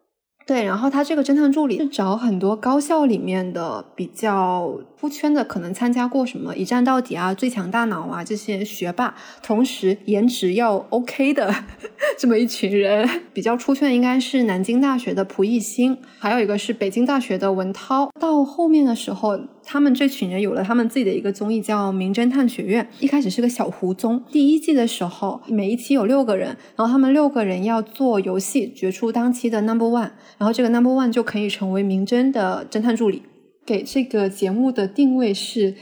[0.44, 11.54] 对，然后他这个侦探助理是找很多高校里面的比较出圈的，可能参加过什么一站到底啊、最强大脑啊这些学霸，同时颜值要 OK 的
[12.18, 13.08] 这么一群人。
[13.32, 18.10] 比较出圈应该是南京大学的蒲熠星，还有一个是北京大学的文涛。
[18.18, 19.38] 到后面的时候。
[19.68, 22.84] 他们这群人有了他们自己的一个综艺，叫《名侦探学院》。
[23.00, 33.24] 一开始是个小胡综，第一季的时候，每一期有六个人，然后他们六个人要做游戏，决出当期的 number one，然后这个 number one 就可以成为名侦的侦探助理。
[33.66, 35.74] 给这个节目的定位是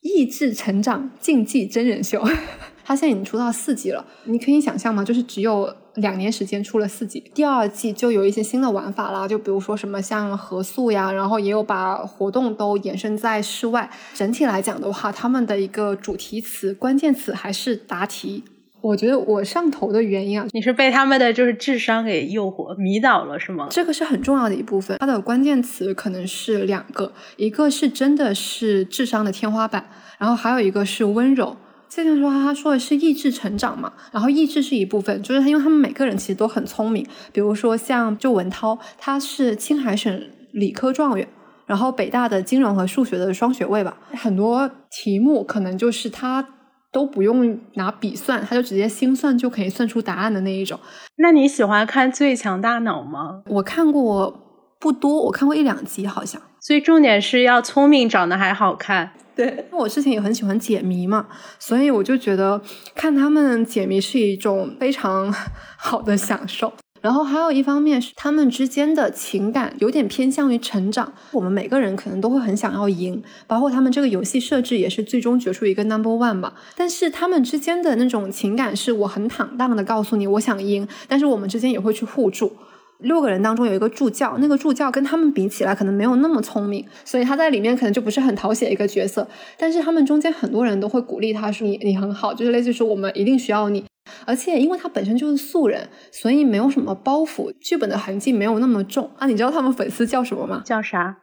[0.00, 2.24] 益智成长竞技真人秀。
[2.84, 5.04] 他现在已经出到四季了，你可以想象吗？
[5.04, 5.76] 就是只有。
[5.98, 13.90] 两年时间出了四季，第二季就有一些新的玩法啦，就比如说什么像合宿呀，然后也有把活动都延伸在室外。
[14.14, 18.44] 整体来讲的话，他们的一个主题词、关键词还是答题。
[18.80, 23.66] 我觉得我上头的原因啊，你是被他们的就是智商给诱惑、迷倒了是吗？
[23.70, 24.96] 这个是很重要的一部分。
[24.98, 29.88] 它的关键词可能是两个，一个是真的是智商的天花板，
[30.18, 31.56] 然后还有一个是温柔。
[31.88, 37.04] 就像说，他说的是意志成长嘛，然后意志是一部分，就是，因为他们每个人其实都很聪明。
[37.32, 41.26] 比如说像就文涛，他是青海省理科状元，
[41.64, 43.96] 然后北大的金融和数学的双学位吧。
[44.12, 46.46] 很多题目可能就是他
[46.90, 50.78] 都不用拿笔算，他就直接心算就可以算出答案的那一种。
[51.16, 53.42] 那你喜欢看《最强大脑》吗？
[53.46, 54.40] 我看过
[54.78, 56.40] 不多，我看过一两集好像。
[56.60, 59.12] 所以重点是要聪明，长得还好看。
[59.36, 61.28] 对，我之前也很喜欢解谜嘛，
[61.60, 62.60] 所以我就觉得
[62.96, 65.32] 看他们解谜是一种非常
[65.78, 66.72] 好的享受。
[67.00, 71.12] 然后还有一方面是他们之间的情感有点偏向于成长。
[71.32, 76.54] 我们每个人可能都会很想要赢，包括他们这个游戏设置也是最终决出一个 number one 吧。
[76.76, 82.52] 但是他们之间的那种情感是我很坦荡的告诉你我想赢，但是我们之间也会去互助。
[82.98, 89.28] 六个人当中有一个助教，那个助教跟他们比起来可能没有那么聪明，所以他在里面可能就不是很讨喜一个角色。
[89.56, 93.84] 但是他们中间很多人都会鼓励他说：“你你很好，就是类似于说我们一定需要你。”
[94.24, 99.26] 而且因为他本身就是素人，所以没有什么包袱，剧本的痕迹没有那么重啊。
[99.26, 100.62] 你知道他们粉丝叫什么吗？
[100.64, 101.18] 叫啥？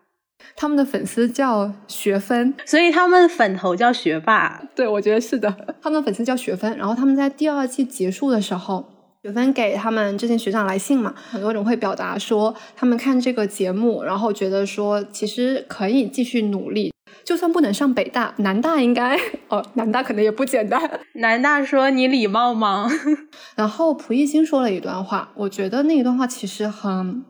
[0.55, 4.61] 他们的粉丝叫学分，所以他们粉头叫学霸。
[4.75, 6.77] 对，我觉得是的，他们的粉丝叫学分。
[6.77, 8.85] 然后他们在第二季结束的时候。
[9.23, 19.17] 学分给他们之前学长来信嘛，很多人会表达说他们看这个节目，然后觉得说其实可以继续努力，就算不能上北大，南大应该
[19.49, 20.99] 哦，南大可能也不简单。
[21.13, 22.89] 南大说你礼貌吗？
[23.55, 27.23] 然后蒲熠星说了一段话，我觉得那一段话其实很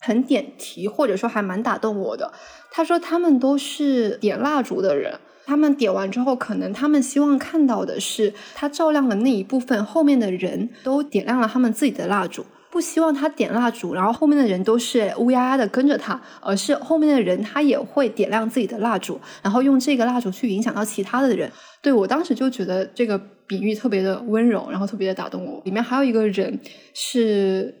[0.00, 2.32] 很点题，或者说还蛮打动我的。
[2.70, 5.18] 他说他们都是点蜡烛的人。
[5.44, 12.46] 他们点完之后，可能他们希望看到的是，他照亮了那一部分，后面的人都点亮了他们自己的蜡烛。
[12.72, 21.52] 不希望他点蜡烛，然后后面的人都是乌压压的跟着他，而是后面的人他也会点亮自己的蜡烛，然后用这个蜡烛去影响到其他的人。
[21.82, 25.60] 对我当时就觉得这个比喻特别的温柔，然后特别的打动我。
[25.66, 26.58] 里面还有一个人
[26.94, 27.74] 是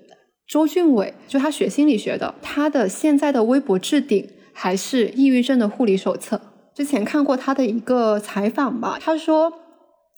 [0.46, 6.38] 周俊伟，就他学心理学的，他的现在的微博置顶还是抑郁症的护理手册。
[6.74, 9.50] 之前看过他的一个采访吧，他说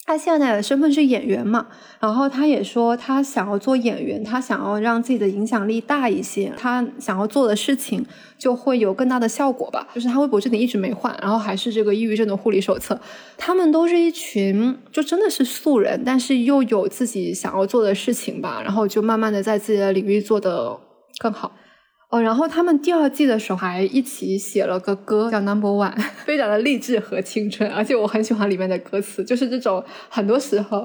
[0.06, 1.66] 他现在的身份是演员嘛，
[1.98, 8.04] 然后他也说他想要做演员，他想要让自己的影响力大一些，他想要做的事情
[8.36, 9.88] 就会有更大的效果吧。
[9.94, 13.00] 就是他微博这里一直没换，然后还是这个抑郁症的护理手册。
[13.38, 20.78] 他们都是一群就真的是素人，但是又有自己想要做的事情吧，然后就慢慢的在自己的领域做得
[21.18, 21.50] 更好。
[22.14, 25.92] 哦，然后他们第二季的时候还一起写了个歌，叫《Number One》，
[26.24, 30.84] 非常的励志和青春，而且我很喜欢里面的歌词，就是这种很多时候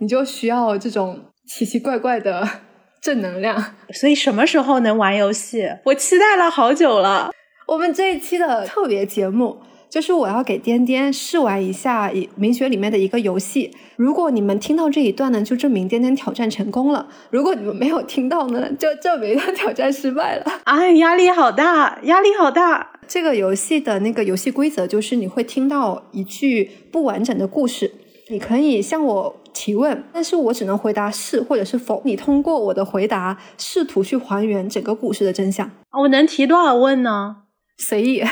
[0.00, 2.46] 你就需要这种奇奇怪怪的
[3.00, 3.56] 正能量。
[3.94, 5.66] 所以什么时候能玩游戏？
[5.86, 7.30] 我期待了好久了。
[7.66, 9.62] 我们这一期的特别节目。
[9.90, 13.72] 就是我要给颠颠试玩一下名学里面的一个游戏。
[13.96, 20.44] 如果你们听到这一段呢，就证明颠颠挑战成功了；如果你们没有听到呢， 就证明他挑战失败了。
[20.64, 23.00] 哎，压力好大，压力好大！
[23.08, 27.92] 这个游戏的那个游戏规则就是，你会听到一句不完整的故事，
[28.28, 29.36] 你可以向我。
[29.52, 32.00] 提问，但是我只能回答是或者是否。
[32.04, 35.68] 你通过我的回答试图去还原整个故事的真相。
[36.00, 37.38] 我能提多少问呢？
[37.76, 38.22] 随意。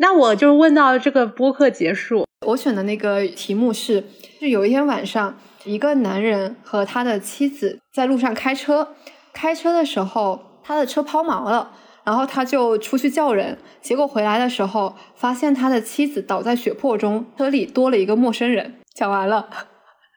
[0.00, 2.24] 那我就问到这个播客结束。
[2.46, 4.02] 我选的那个题目是：
[4.40, 8.94] 就有一天晚上，一个男人和他的妻子在路上开车，
[9.34, 11.72] 开车的时候他的车抛锚了，
[12.02, 18.76] 然后他就出去叫人，结果回来的时候发现他的妻子倒在血泊中，车里多了一个陌生人。
[18.94, 19.50] 讲完了，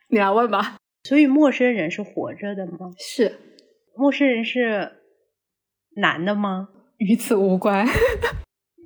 [0.09, 0.77] 你来问吧。
[1.03, 2.93] 所以陌生人是活着的吗？
[2.97, 3.37] 是。
[3.97, 4.93] 陌生人是
[5.97, 6.69] 男的吗？
[6.99, 7.85] 与此无关。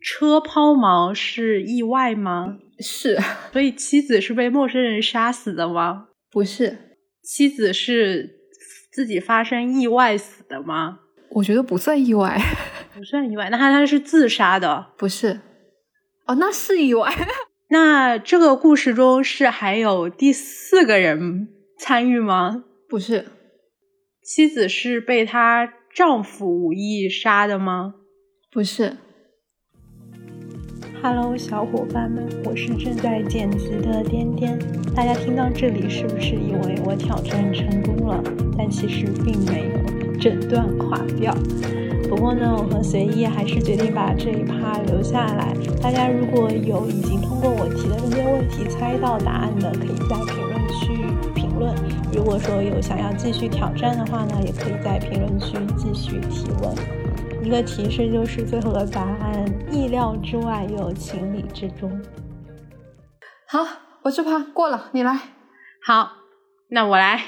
[0.10, 2.60] 车抛锚是意外吗？
[2.80, 3.18] 是，
[3.52, 6.08] 所以妻子是被陌生人杀死的吗？
[6.32, 6.78] 不是，
[7.22, 8.40] 妻子是
[8.90, 11.00] 自己发生意外死的吗？
[11.32, 12.40] 我觉得不算意外，
[12.96, 13.50] 不算意外。
[13.50, 14.94] 那他他是自杀的？
[14.98, 15.42] 不是，
[16.26, 17.14] 哦，那是意外。
[17.70, 22.64] 那这个故事中是还有第四个人参与吗？
[22.88, 23.26] 不是，
[24.24, 27.96] 妻子是被她丈夫无意杀的吗？
[28.50, 28.96] 不是。
[31.10, 34.60] Hello，小伙伴们，我是正在剪辑的颠颠。
[34.94, 38.22] 大家听到这里是不是以为我挑战成功了？
[38.58, 41.34] 但其实并没有，整段垮掉。
[42.10, 45.54] 不过呢，我和随意还是决定把这一趴留下来。
[45.82, 51.74] 大家如果有已经通过我提的这些问题猜到答案的，可以在评论区评论。
[52.12, 56.76] 如果说有想要继续挑战的话呢，也可以在评论区继续提问。
[57.42, 59.27] 一个提示就是最后的答案
[59.72, 62.02] 意料之外又有情理之中。
[63.48, 63.60] 好，
[64.04, 65.18] 我这趴过了，你来。
[65.84, 66.12] 好，
[66.70, 67.22] 那我来。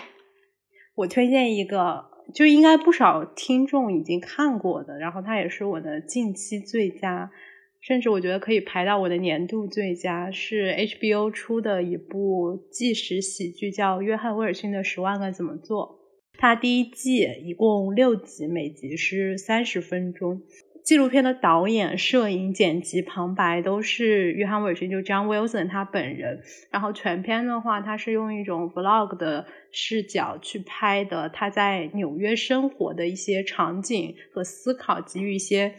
[0.96, 7.32] 我推荐一个，就应该不少听众已经看过的，然后它也是我的近期最佳，
[7.80, 16.00] 甚至我觉得可以排到我的年度最佳，是 HBO 出的一部纪实喜剧，叫《约翰威尔逊的十万个怎么做》。
[16.40, 20.42] 它第一季一共六集，每集是三十分钟。
[20.90, 26.42] 纪录片的导演、摄影、剪辑、旁白都是约翰·韦逊，就 John Wilson 他本人。
[26.72, 35.76] 然后全片的话，他是用一种 vlog 的视角去拍的，他在纽约生活的一些场景和思考，给予一些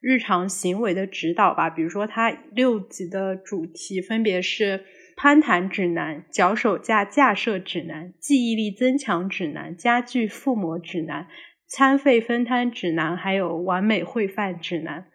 [0.00, 1.68] 日常行为的指导吧。
[1.68, 4.84] 比如说，他六集的主题分别是。
[5.14, 11.28] 攀谈指南、脚手架架设指南、记忆力增强指南、家具附魔指南、
[11.74, 15.06] 餐费分摊指南，还有完美会饭指南。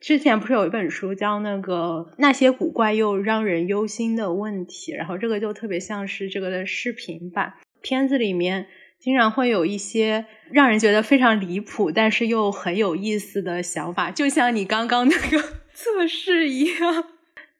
[0.00, 7.52] 之前不是有一本书叫那个那些古怪又让人忧心的问题，然后这个就特别像是这个的视频版。
[7.82, 8.66] 片子里面
[8.98, 15.38] 经常会有一些让人觉得非常离谱，但是又很有意思的想法，就像你刚刚那个
[15.74, 17.04] 测试一样。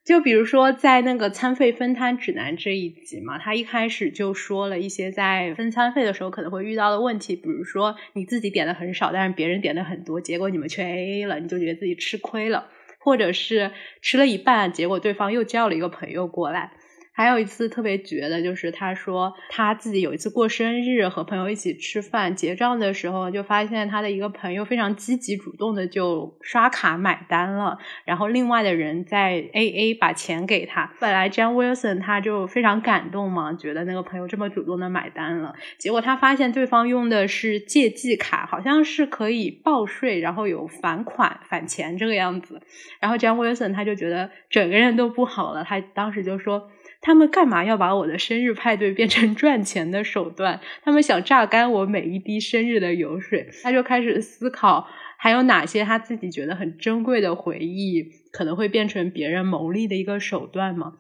[0.07, 12.69] 就比如说，在那个餐费分摊指南这一集嘛，他一开始就说了一些在分餐费的时候可能会遇到的问题，比如说你自己点的很少，但是别人点的很多，结果你们却 A A 了，你就觉得自己吃亏了，
[13.01, 16.71] 或者是吃了一半，结果对方又叫了一个朋友过来。
[17.17, 30.93] 还有一次特别绝的，就是他说他自己有一次过生日，和朋友一起吃饭，结账的时候就发现他的一个朋友非常积极主动的就刷卡买单了，然后另外的人在 A A 把钱给他。
[31.01, 42.61] 本来 John Wilson 他就非常感动嘛，觉得那个朋友这么主动的买单了，结果他发现对方用的是借记卡，好像是可以报税，然后有返款返钱这个样子。
[43.01, 46.71] 然后 John Wilson 他就觉得整个人都不好了，他当时就说。
[47.07, 50.59] 他们干嘛要把我的生日派对变成赚钱的手段？
[50.83, 53.49] 他们想榨干我每一滴生日的油水。
[53.63, 60.95] 他就开始思考，还有哪些他自己觉得很珍贵的回忆，可能会变成别人牟利的一个手段吗？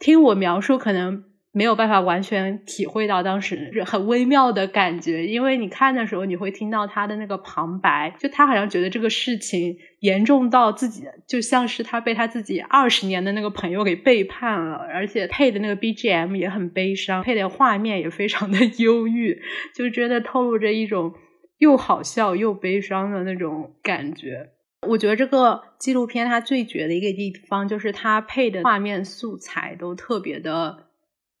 [0.00, 1.22] 听我描述，可能。
[1.56, 19.40] 没有办法完全体会到当时很微妙的感觉，因为你看的时候，你会听到他的那个旁白，就他好像觉得这个事情严重到自己，就像是他被他自己二十年的那个朋友给背叛了，而且配的那个 BGM 也很悲伤，配的画面也非常的 忧郁，
[19.76, 21.14] 就觉得透露着一种
[21.58, 24.50] 又好笑又悲伤的那种感觉。
[24.88, 30.88] 我觉得这个纪录片它最绝的一个地方，就是它配的画面素材都特别的。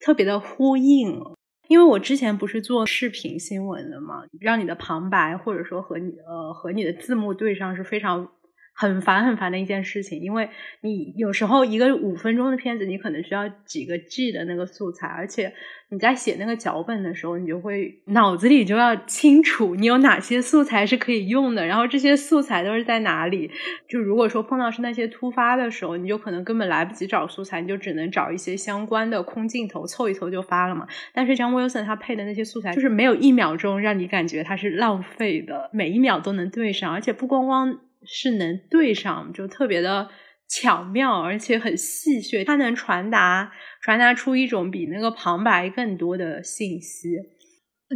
[0.04, 1.18] 特别的呼应，
[1.66, 8.30] 因为我之前不是做视频新闻的嘛，让你的旁白或者说和你呃和你的字幕对上是非常
[8.76, 10.48] 很烦很烦的一件事情，因为
[10.80, 15.54] 你有时候一个五分钟的片子，你可能需要几个 G 的那个素材，而且
[15.90, 23.48] 你在写那个脚本的时候，你就会脑子里就要清楚你有哪些素材是可以用的，然后这些素材都是在哪里。
[23.88, 30.88] 就如果说碰到是那些突发的时候，你就可能根本来不及找素材，你就只能找一些相关的空镜头凑一凑就发了嘛。
[31.12, 37.78] 但是像 Wilson 他配的那些素材，就是没有一秒钟让你感觉它是浪费的，每一秒都能对上，而且不光光。
[38.06, 40.08] 是能对上，就特别的
[40.48, 47.16] 巧妙，而且很戏谑，它能传达传达出一种比那个旁白更多的信息。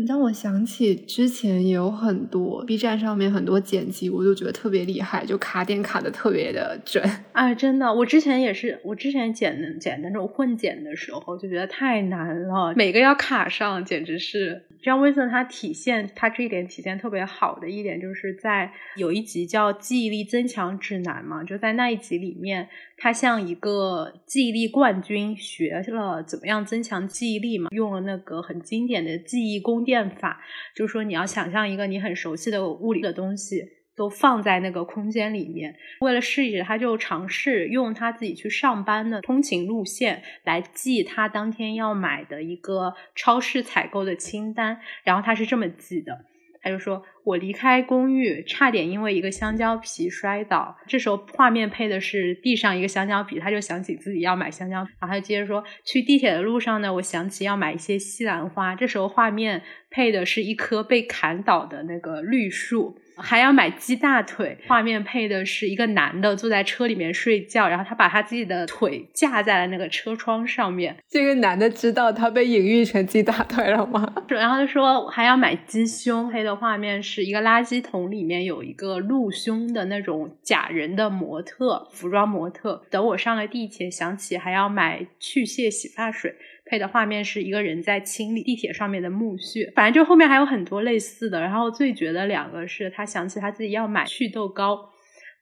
[0.06, 7.02] 让我想起之前也有很多 B 站上面很多剪辑，我就觉得特别厉害，就卡点卡的特别的准。
[7.32, 14.64] 哎，真的，我之前也是，我之前剪的剪那种混剪的时候，就觉得太难了，每个要卡上，简直是。
[14.80, 30.44] 这样威森他体现他这一点体现特别好的一点，就是在有一集叫《记忆力增强指南》嘛，就在那一集里面，他像一个记忆力冠军，学了怎么样增强记忆力嘛，用了那个很经典的记忆宫变法，
[30.76, 33.78] 就是说你要想象一个你很熟悉的物理的东西。
[33.98, 35.74] 都放在那个空间里面。
[36.02, 44.78] 为了试一试，他就尝试用他自己去上班的通勤路线来记他当天要买的一个超市采购的清单。
[45.02, 46.26] 然后他是这么记的，
[46.60, 54.76] 他就说：“我离开公寓，差点因为一个香蕉皮摔倒。”这时候画面配的是地上一个香蕉皮，他就想起自己要买香蕉。
[54.78, 62.98] 然后他接着说：“去地铁的路上呢，我想起要买一些西兰花。”这时候画面配的是一棵被砍倒的那个绿树。
[63.20, 70.96] 还要买鸡大腿，画面配的是一个男的坐在车里面睡觉，然后他把他自己的腿架在了那个车窗上面。
[71.08, 74.12] 这个男的知道他被隐喻成鸡大腿了吗？
[74.28, 82.82] 然后他说还要买鸡胸，配的画面是一个垃圾桶里面有一个露胸的那种假人的模特，服装模特。
[82.90, 86.34] 等我上了地铁，想起还要买去屑洗发水。
[86.68, 91.40] 配的画面是一个人在清理地铁上面的木屑，反正就后面还有很多类似的。
[91.40, 94.90] 然后最绝的两个是他想起他自己要买祛痘膏，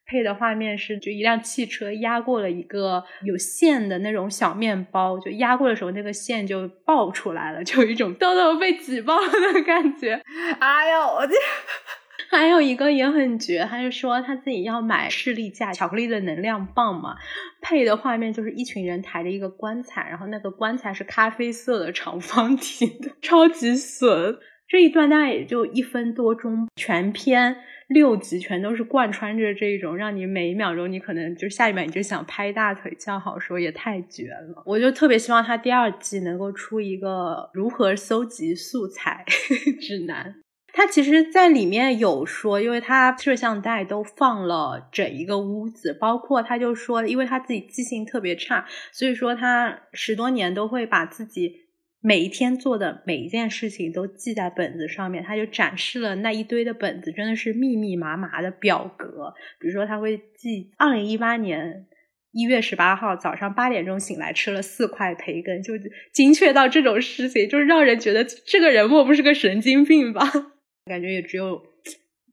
[0.07, 10.23] 配的画面是就一辆汽车压过了一个有线的那种小面包，就压过的时候那个线就爆出来了，就有一种痘痘被挤爆的感觉。
[10.61, 11.35] 哎呦，我这。
[12.31, 17.17] 还有一个也很绝，他就说他自己要买士力架巧克力的能量棒嘛，
[17.61, 24.39] 配的画面就是一群人抬着一个棺材，然后那个棺材是咖啡色的长方体的，超级损。
[24.69, 27.57] 这一段大概也就一分多钟，全篇
[27.87, 34.65] 六集全都是贯穿着这种，让你每一秒钟你可能就下一秒你就想拍大腿叫好，说也太绝了。
[34.67, 39.25] 我就特别希望他第二季能够出一个如何搜集素材
[39.81, 40.35] 指南。
[40.77, 51.63] 他其实，在里面有说，因为他摄像带都放了整一个屋子，包括他就说，因为他自己记性特别差，所以说他十多年都会把自己
[52.03, 55.25] 每一天做的每一件事情都记在本子上面。
[55.25, 59.33] 他就展示了那一堆的本子，真的是密密麻麻的表格。
[59.59, 61.87] 比如说，他会记二零一八年
[62.33, 65.73] 一月十八号早上八点钟醒来吃了四块培根，就
[66.13, 70.31] 精确到这种事情，就是让人觉得这个人莫不是个神经病吧？
[70.87, 71.61] 感觉也只有，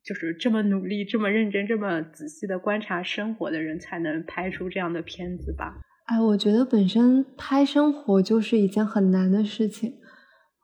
[0.06, 5.82] 就是这么努力、这么认真、这么仔细的观察生活的人，才能拍出这样的片子吧。
[6.06, 9.96] 哎，我觉得本身拍生活就是一件很难的事情。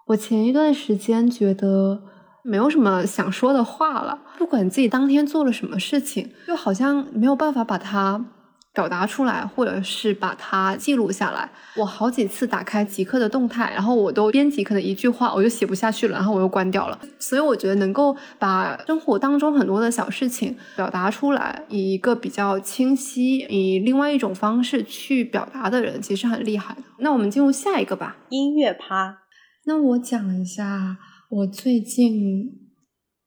[0.08, 2.04] 我前一段时间觉得
[2.44, 8.36] 没有什么想说的话了，不管自己当天做了什么事情，就好像没有办法把它。
[8.80, 11.50] 表达出来，或者是把它记录下来。
[11.76, 16.98] 我好几次打开极客的动态，然后我都编辑可能一句话，我就写不下去了，然后我又关掉了。
[17.20, 26.82] 所以我觉得能够把生活当中很多的小事情表达出来，以一个比较清晰、以另外一种方式去表达的人，其实很厉害的。
[27.00, 29.18] 那我们进入下一个吧，音乐趴。
[29.66, 30.96] 那我讲一下
[31.30, 32.69] 我最近。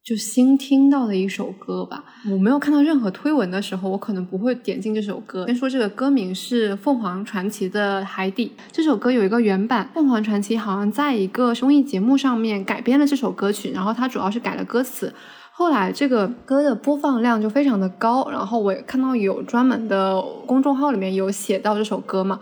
[0.04, 5.46] 就新听到的一首歌吧，我没有看到任何推文的时候，我可能不会点进这首歌。
[5.46, 15.14] 先说这个歌名是凤凰传奇的《海底》，这首歌有一个原版，凤凰传奇好像在一个综艺节目上面改编了这首歌曲，然后它主要是改了歌词。
[15.52, 22.40] 后来这个歌的播放量就非常的高，然后我也看到有专门的公众号里面有写到这首歌嘛，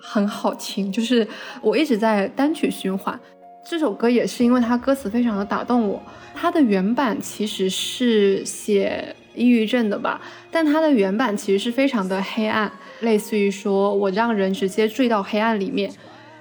[0.00, 1.28] 很好听，就是
[1.62, 3.20] 我一直在单曲循环。
[3.68, 6.00] 这首歌也是因为它歌词非常的打动我。
[6.34, 10.20] 它的原版其实是写抑郁症的吧，
[10.52, 15.90] 但它的原版其实是非常的黑暗，类似于说我让人直接坠到黑暗里面。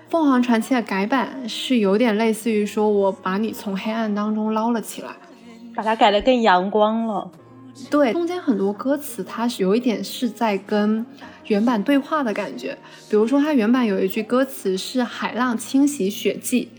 [0.07, 5.09] 凤凰传奇的改版是有点类似于说我把你从黑暗当中捞了起来，
[5.73, 7.31] 把它改得更阳光了。
[7.89, 11.05] 对，中间很多歌词它是有一点是在跟
[11.47, 12.77] 原版对话的感觉。
[13.09, 16.69] 比如说，它原版有一句歌词是“海浪清洗血迹”，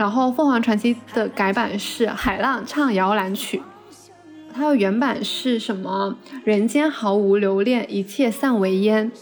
[0.00, 3.60] 然后凤凰传奇的改版是“海浪唱摇篮曲”。
[4.50, 9.12] 它的原版是什么？“人间毫无留恋，一切散为烟。”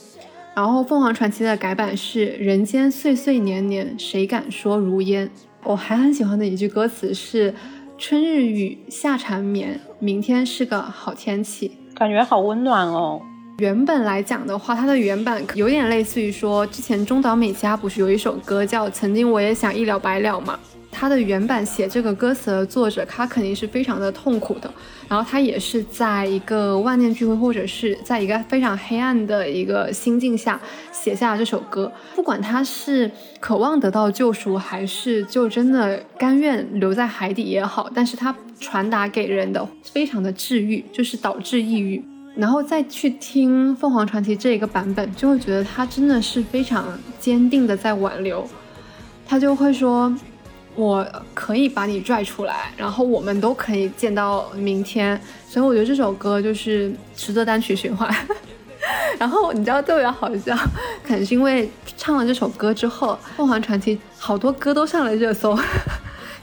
[0.54, 5.28] 然后凤凰传奇的改版是“人间岁岁年年，谁敢说如烟”。
[5.64, 7.52] 我还很喜欢的一句歌词是。
[8.00, 13.20] 春日雨，夏蝉绵，明天是个好天气，感觉好温暖哦。
[13.58, 20.56] 原本来讲的话，它的原版有点类似于说，之前中岛美嘉不是有一首歌叫《曾经我也想一了百了》嘛？
[20.92, 24.72] 它的原版写这个歌词的作者，他肯定是非常的痛苦的。
[25.08, 30.60] 然后他也是在一个万念俱灰，或者是在一个非常黑暗的一个心境下
[30.92, 31.90] 写下了这首歌。
[32.14, 42.00] 不管他是渴望得到救赎，还是就真的甘愿留在海底也好，但是他传达给人的非常的治愈，就是导致抑郁。
[42.38, 48.48] 然后再去听凤凰传奇这一个版本，就会觉得他真的是非常坚定的在挽留。
[49.26, 50.14] 他就会说。
[50.74, 58.08] 我可以把你拽出来，然后我们都可以见到明天，所以我觉得这首歌就是值得单曲循环。
[59.18, 60.56] 然后你知道特别好笑，
[61.02, 65.58] 可能是因为唱了这首歌之后，凤凰传奇好多歌都上了热搜，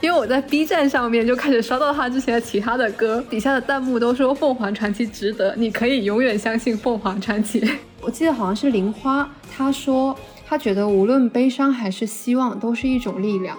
[0.06, 7.68] 因为我在 B 站上面就开始刷到他之前的其他的歌，底下的弹幕都说凤凰传奇值得，你可以永远相信凤凰传奇。
[8.00, 13.58] 我记得好像是玲花，她说她觉得无论悲伤还是希望都是一种力量。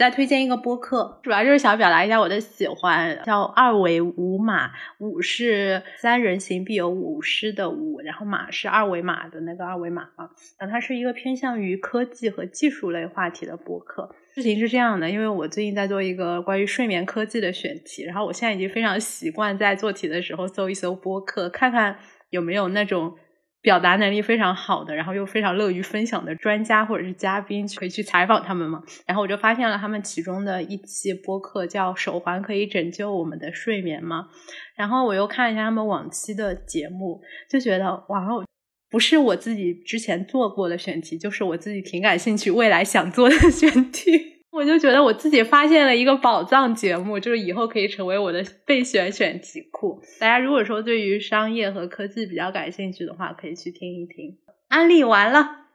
[0.00, 10.30] 再推荐一个播客，主要就是想表达一下我的喜欢，叫二维舞马，舞是三人行必有五师的舞，然后马是二维码的那个二维码嘛。
[10.58, 14.10] 然后它是一个偏向于科技和技术类话题的播客。
[14.34, 21.98] 事情是这样的，因为我最近在做一个关于睡眠科技的选题，然后我现在已经非常习惯在做题的时候搜一搜播客，看看
[22.30, 23.18] 有没有那种。
[23.62, 28.82] 表达能力非常好的，然后又非常乐于分享的专家或者是嘉宾，可以去采访他们嘛。
[29.06, 34.28] 然后我就发现了他们其中的一期播客叫《手环可以拯救我们的睡眠吗》。
[34.76, 38.44] 然后我又看了一下他们往期的节目，就觉得哇哦，
[38.88, 44.39] 不是我自己之前做过的选题，就是我自己挺感兴趣、未来想做的 选题。
[44.52, 50.02] 我就觉得我自己发现了一个宝藏节目，就是以后可以成为我的备选选题库。
[50.18, 54.38] 大家如果说对于商业和科技比较感兴趣的话，可以去听一听。
[54.68, 55.66] 安利完了，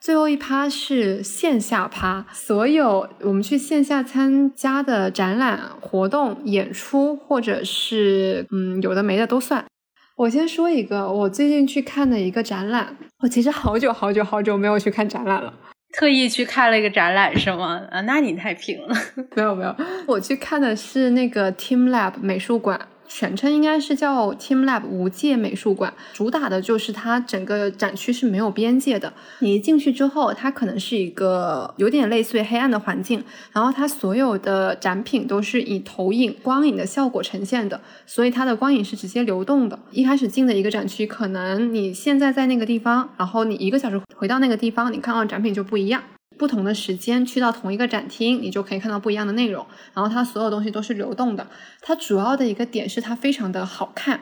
[0.00, 9.64] 最后一趴是线下趴，所有我们去线下参加的展览、活动、演出，或者是嗯有的没的都算。
[10.16, 12.96] 我先说一个，我最近去看的一个展览。
[13.20, 15.52] 我其实好久好久好久没有去看展览了。
[15.92, 17.82] 特意去看了一个展览是吗？
[17.90, 18.94] 啊，那你太拼了。
[19.34, 19.74] 没有没有，
[20.06, 22.80] 我去看的是那个 Team Lab 美术馆。
[23.08, 29.12] 全称应该是叫 Team Lab 无界美术馆，主打的就是它整个展区是没有边界的。
[29.40, 39.78] 你一进去之后，它可能是一个有点类似于黑暗的环境，然后它所有的展品都是以投影、光影的效果呈现的，所以它的光影是直接流动的。
[39.90, 46.02] 一开始进的一个展区，可能你现在在那个地方，然后你一个小时回到那个地方，你看到展品就不一样。
[46.38, 49.66] 不同的时间去到同一个展厅，你就可以看到不一样的内容。
[49.92, 51.46] 然后它所有东西都是流动的。
[51.82, 54.20] 它主要的一个点是它非常的好看，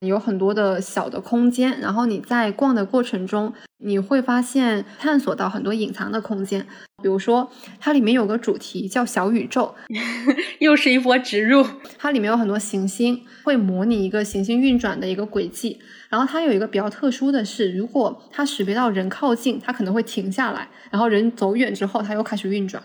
[0.00, 1.80] 有很多的小的空间。
[1.80, 6.66] 然后你在逛的过程中，你会发现探索到很多隐藏的空间。
[7.02, 9.74] 比如说，它里面有个主题叫小宇宙，
[10.58, 11.64] 又是一波植入。
[11.96, 15.78] 它里面有很多行星，会模拟一个行星运转的一个轨迹。
[16.08, 22.82] 然后它有一个比较特殊的是，如果它识别到人靠近，它可能会停下来；然后人走远之后，它又开始运转。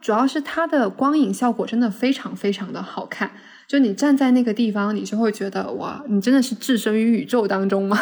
[0.00, 3.30] 主要是它的光影效果真的非常非常的好看，
[3.68, 7.96] 就你站在那个地方，你就会觉得哇，你真的是置身于宇宙当中吗？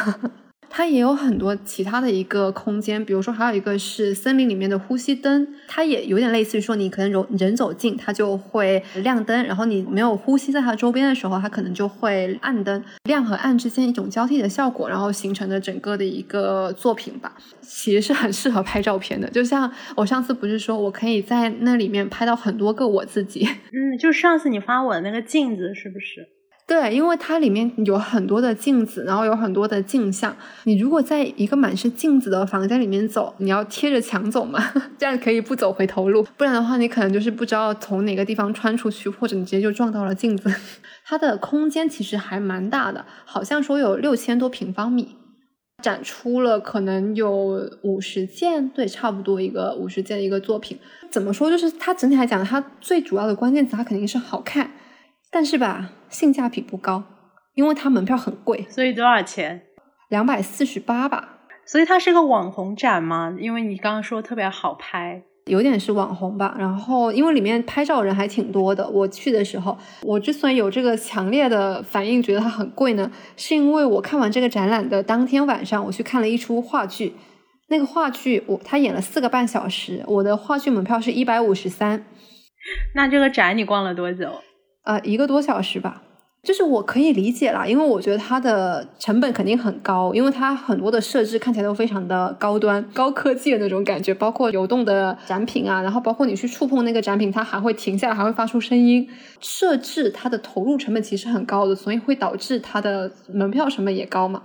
[0.72, 19.28] 它也有很多其他的一个空间，比如说还有一个是森林里面的呼吸灯，它也有点类似于说你可能人人走近它就会亮灯，然后你没有呼吸在它周边的时候，它可能就会暗灯，亮和暗之间一种交替的效果，然后形成的整个的一个作品吧，其实是很适合拍照片的。
[19.28, 26.28] 就像我上次不是说我可以在那里面拍到很多个我自己，嗯，就上次你发我的那个镜子是不是？
[26.70, 30.36] 对，因为它里面有很多的镜子，然后有很多的镜像。
[30.62, 34.62] 你如果在一个满是镜子的房间里面走，你要贴着墙走嘛，
[34.96, 36.24] 这样可以不走回头路。
[36.36, 40.48] 不然的话，你可能就是不知道从哪个地方穿出去，或者你直接就撞到了镜子。
[41.04, 45.16] 它的空间其实还蛮大的，好像说有六千多平方米，
[45.82, 50.78] 展出了可能有五十件，对，差不多一个五十件的一个作品。
[51.10, 51.50] 怎么说？
[51.50, 54.70] 就是它整体来讲，它最主要的关键词，它肯定是好看。
[55.30, 57.04] 但是吧，性价比不高，
[57.54, 59.62] 因为它门票很贵，所以多少钱？
[60.08, 61.36] 两百四十八吧。
[61.64, 63.36] 所以它是个网红展吗？
[63.38, 66.56] 因为你刚刚说特别好拍，有点是网红吧。
[66.58, 77.14] 然后因为里面拍照人还挺多的，我去的时候，我之所以有这个强烈的反应，觉得它很贵呢，是因为我看完这个展览的当天晚上，我去看了一出话剧。
[77.68, 82.04] 那个话剧我他演了四个半小时，我的话剧门票是一百五十三。
[82.96, 84.40] 那这个展你逛了多久？
[84.90, 86.02] 啊，一个多小时吧，
[86.42, 99.08] 就是我可以理解啦，因为我觉得它的成本肯定很高，因为它很多的设置看起来都非常的高端、高科技的那种感觉，包括流动的展品啊，然后包括你去触碰那个展品，它还会停下来，还会发出声音。
[99.38, 104.42] 设置它的投入成本其实很高的，所以会导致它的门票成本也高嘛。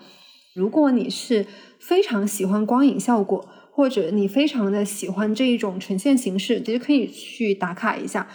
[0.54, 1.48] 如果你是
[1.80, 8.28] 非常喜欢光影效果，或者你非常的喜欢这一种呈现形式，其实可以去打卡一下，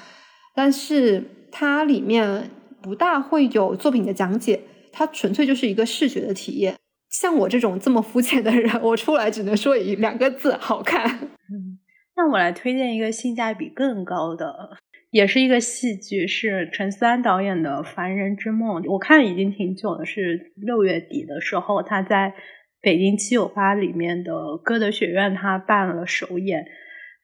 [0.56, 1.36] 但是。
[1.50, 2.50] 它里面
[2.82, 4.60] 不大会有作品的讲解，
[4.92, 6.76] 它纯粹就是一个视觉的体验。
[7.10, 11.04] 像我这种这么肤浅的人， 我出来只能说一两个字：好看。
[11.04, 11.78] 嗯，
[12.16, 14.70] 那我来推荐一个性价比更高的，
[15.10, 18.82] 也是一个戏剧，是陈思安导演的《凡人之梦》。
[18.92, 22.32] 我看已经挺久了，是六月底的时候，他在
[22.80, 26.64] 北京七九八里面的歌德学院，他办了首演。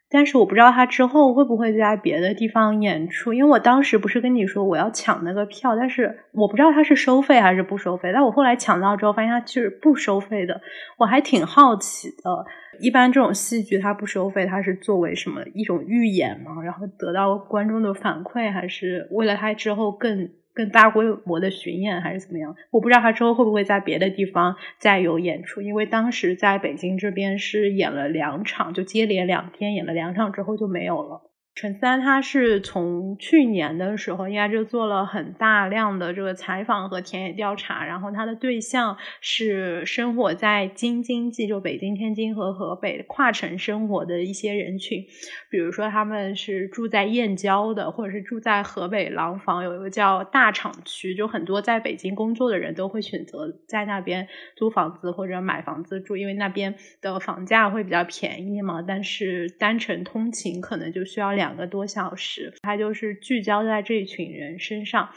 [0.09, 8.13] 但是我不知道他之后会不会在别的地方演出，因为我当时不是跟你说我要抢那个票，但是我不知道他是收费还是不收费。
[8.13, 10.61] 但我后来抢到之后，发现他是不收费的，
[10.99, 12.47] 我还挺好奇的。
[12.79, 16.63] 一般这种戏剧它不收费，它是作为什么一种预演吗？
[16.63, 20.31] 然后得到观众的反馈，还是为了他之后更？
[20.57, 22.57] 更大规模的巡演还是怎么样？
[22.71, 31.21] 我不知道他之后会不会在别的地方再有演出，因为当时在北京这边是演了两场，就接连两天演了两场之后就没有了。
[31.57, 45.03] 陈三他是从去年的时候应该就做了很大量的这个采访和田野调查，然后他的对象是生活在京津冀，就北京、天津和河北跨城生活的一些人群，
[45.49, 61.46] 比如说他们是住在燕郊的，或者是住在河北廊坊有一个叫大厂区，就很多在北京工作的人都会选择在那边租房子或者买房子住，因为那边的房价会比较便宜嘛，但是单程通勤可能就需要两。
[61.47, 65.11] 两个多小时，它就是聚焦在这一群人身上。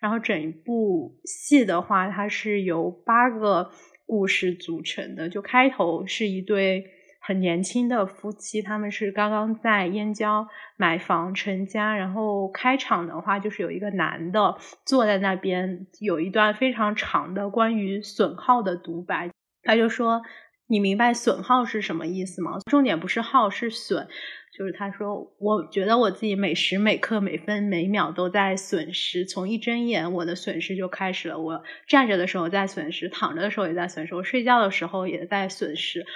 [0.00, 3.70] 然后整一部戏的话，它是由八个
[4.04, 5.28] 故事组成的。
[5.28, 6.84] 就开头是一对
[7.20, 11.96] 很年轻的夫妻，他们是刚刚在燕郊买房成家。
[11.96, 19.30] 然后开场的话，就是有一个男的坐在那边，有一段非常长的关于损耗的独白。
[19.62, 20.22] 他就说
[20.68, 22.58] ：“你明白损耗是什么意思吗？
[22.70, 24.08] 重点不是耗，是损。”
[24.56, 31.38] 就是他说，我觉得我自己每时每刻每分每秒都在损失，从一睁眼我的损失就开始了。
[31.38, 36.06] 我站着的时候在损失，躺着的时候也在损失，我睡觉的时候也在损失。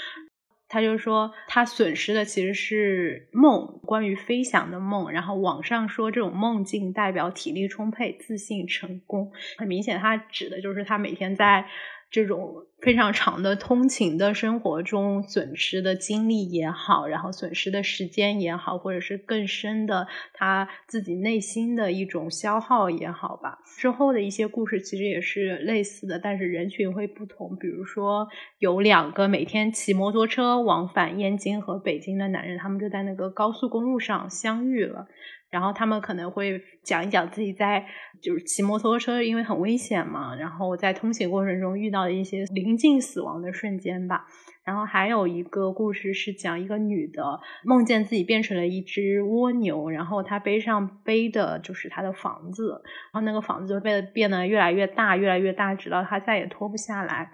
[0.69, 5.11] 他就说，他损失的其实是梦，关于飞翔的梦。
[5.11, 9.33] 然后网上说这种梦境代表体力充沛、自信、成功。
[9.59, 11.67] 很明显，他指的就是他每天在。
[12.13, 23.59] 这种非常长的通勤的生活中损失的精力也好，然后损失的时间也好，或者是更深的他自己内心的一种消耗也好吧。
[23.79, 27.57] 之后的一些故事其实也是类似的，但是人群会不同。
[27.57, 28.29] 比如说
[28.59, 35.07] 有两个每天骑摩托车往返燕京和北京的男人，他们就在那个高速公路上相遇了。
[35.51, 37.85] 然后他们可能会讲一讲自己在
[38.23, 44.27] 就是骑摩托车，因为很危险嘛，然后在通行过程中遇到的一些临近死亡的瞬间吧。
[44.65, 52.81] 然后还有一个故事是讲一个女的梦见自己变成了一只蜗牛，然后她背上背的就是她的房子，
[53.13, 57.33] 然后那个房子就被变得越来越大，越来越大，直到她再也脱不下来。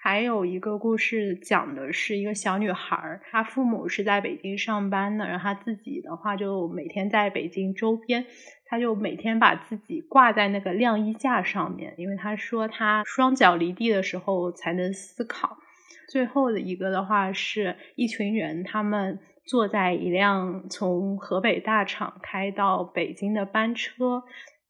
[0.00, 8.24] 还有一个故事讲的是一个小女孩，她父母是在北京上班的，然后她自己的话就每天在北京周边，
[8.68, 15.58] 他就每天把自己挂在那个晾衣架上面，因为他说他双脚离地的时候才能思考。
[16.08, 24.22] 最后的一个的话是一群人，他们坐在一辆从河北大厂开到北京的班车，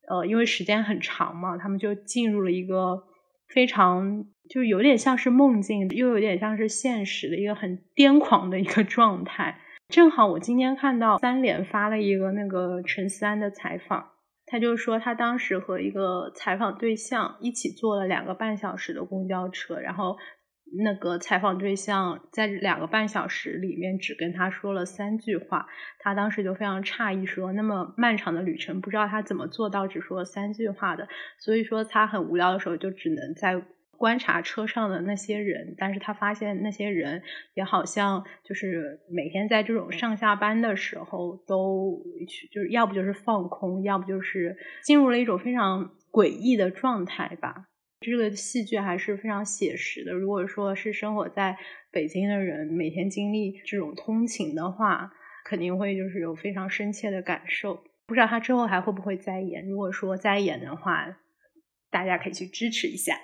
[0.08, 3.04] 呃，因为时间很长嘛，他们就进入了一个。
[3.50, 9.58] 非常就有点像是梦境，又有点像是现实的一个很癫狂的一个状态。
[9.88, 14.10] 正好我今天看到三联发了一个那个陈思安的采访，
[14.44, 20.16] 他就说他当时和一个采访对象一起坐了两个半小时的公交车，然后。
[20.70, 25.66] 那个采访对象在两个半小时里面只跟他说了三句话，
[25.98, 31.08] 他当时就非常诧异，说那么漫长的旅程，不知道他怎么做到只说了三句话的。
[31.38, 33.64] 所以说他很无聊的时候，就只能在
[33.98, 37.22] 观察车上的那些人，但是他发现那些人
[37.54, 42.00] 也好像就是每天在这种上下班的时候都
[42.52, 47.64] 就是要不就是放空，要不就是进入了一种非常诡异的状态吧。
[48.00, 50.12] 这个戏剧还是非常写实的。
[50.12, 51.58] 如果说是生活在
[51.90, 55.10] 北京的人，每天经历这种通勤的话，
[55.44, 57.82] 肯定会就是有非常深切的感受。
[58.06, 59.66] 不知道他之后还会不会再演？
[59.66, 61.18] 如果说再演的话，
[61.90, 63.18] 大家可以去支持一下。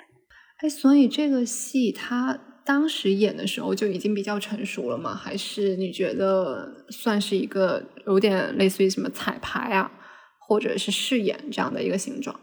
[0.58, 5.14] 哎，所以这个戏他当时演的时候就已经比较成熟了吗？
[5.14, 9.90] 还是你觉得算是一个有点类似于什么彩排啊，
[10.38, 12.40] 或者是试演这样的一个形状？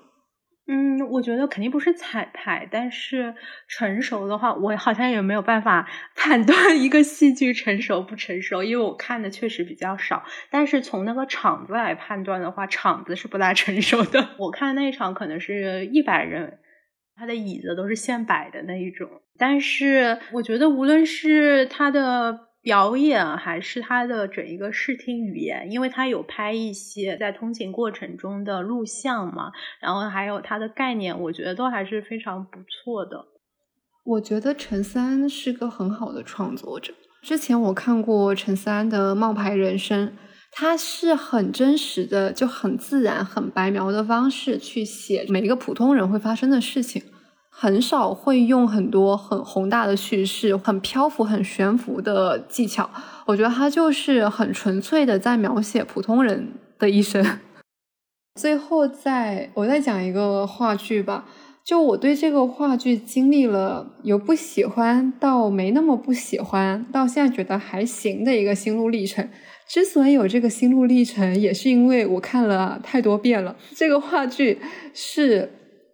[0.68, 3.34] 嗯，我觉得肯定不是彩排，但是
[3.68, 10.24] 成熟的话，我好像也没有办法 判断一个戏剧成熟不成熟，因为我看的确实比较少。
[10.52, 14.30] 但是从那个场子来判断的话，场子是不大成熟的。
[14.38, 16.60] 我看那场可能是一百人，
[17.16, 19.10] 他的椅子都是现摆的那一种。
[19.38, 22.48] 但是我觉得，无论是他的。
[22.64, 33.26] 表演还是他的整一个视听语言，因为他有拍一些在通勤过程中的录像嘛，然后还有他的概念，我觉得都还是非常不错的。
[34.04, 36.94] 我觉得陈三是个很好的创作者。
[37.24, 40.08] 之前我看过陈三的《冒牌人生》，
[40.52, 47.02] 他是很真实的，就很自然、很白描的方式去写每一个普通人会发生的事情。
[47.54, 52.90] 很少会用很多很宏大的叙事、很漂浮、很悬浮的技巧。
[53.26, 57.40] 我觉得他就是很纯粹的在描写普通人的一生。
[58.40, 61.26] 最后，再我再讲一个话剧吧。
[61.64, 69.30] 就我对这个话剧经历了由不喜欢到没那么不喜欢，到现在觉得还行的一个心路历程。
[69.72, 73.56] 之所以有这个心路历程，也是因为我看了太多遍了。
[73.74, 74.60] 这个话剧
[74.94, 75.50] 是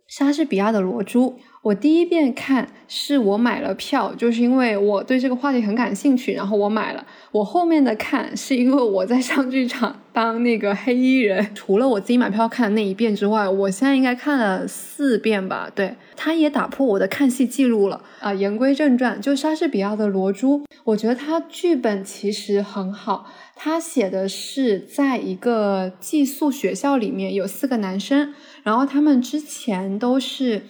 [0.07, 1.29] 莎士比亚的《罗珠》。
[1.61, 7.05] 我第一遍看是我买了票，就是因为我对这个话题很感兴趣，然后我买了。
[7.31, 11.53] 我后面的看是因为我在上剧场当那个黑衣人。
[11.53, 15.69] 除了我自己买票看的那一遍之外，我现在应该看了四遍吧。
[15.75, 18.33] 对，他也打破我的看戏记录了啊。
[18.33, 23.27] 言归正传，就莎士比亚的《罗珠》，我觉得他剧本其实很好。
[23.57, 28.33] 他写的是在一个寄宿学校里面有四个男生，
[28.63, 30.63] 然后他们之前都是。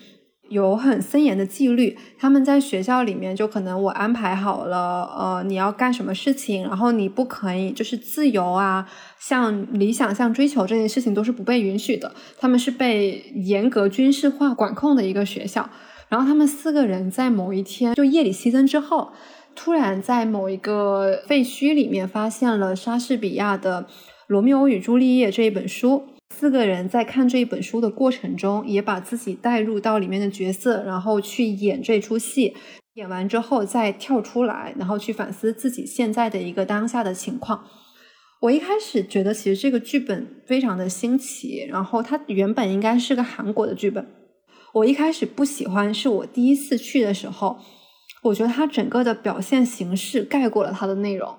[0.49, 12.15] 有很森严的纪律，他们在学校里面就可能我安排好了，呃，你要干什么事情，然后你不可以就是自由啊，像理想、像追求这件事情都是不被允许的。
[12.39, 15.69] 他们是被严格军事化管控的一个学校。
[16.07, 19.11] 然后他们四个人在某一天就夜里熄灯之后，
[19.57, 23.81] 突然在某一个废墟里面发现了莎士比亚的
[24.27, 26.03] 《罗密欧与朱丽叶》这一本书。
[26.33, 32.55] 四个人在看这一本书的过程中，也把自己带入到里面的角色，然后去演这出戏。
[32.93, 37.65] 演完之后再跳出来，然后去反思自己现在的一个当下的情况。
[38.41, 44.07] 我一开始觉得，其实这个剧本非常的新奇，然后它原本应该是个韩国的剧本。
[44.73, 47.57] 我一开始不喜欢，是我第一次去的时候，
[48.23, 51.35] 我觉得它整个的表现形式盖过了它的内容。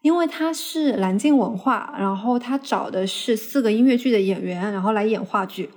[0.00, 5.70] 因为他是蓝镜文化，然后他找的是四个音乐剧的演员，然后来演话剧，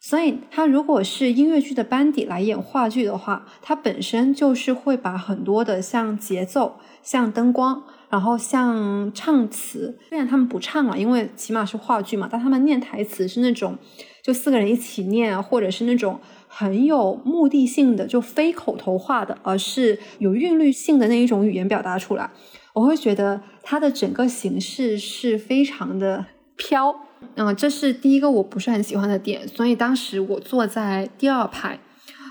[0.00, 13.76] 所以他如果是音乐剧的班底来演话剧的话，他本身就是会把很多的像节奏、像灯光，然后像唱词，虽然他们不唱了，因为起码是话剧嘛，但他们念台词是那种
[14.22, 16.20] 就四个人一起念，或者是那种
[16.58, 22.30] 很有目的性的，就非口头化的，而是有韵律性的那一种语言表达出来。
[22.72, 26.24] 我会觉得它的整个形式是非常的
[26.56, 26.94] 飘，
[27.34, 29.46] 嗯，这是第一个我不是很喜欢的点。
[29.46, 31.78] 所以当时我坐在第二排，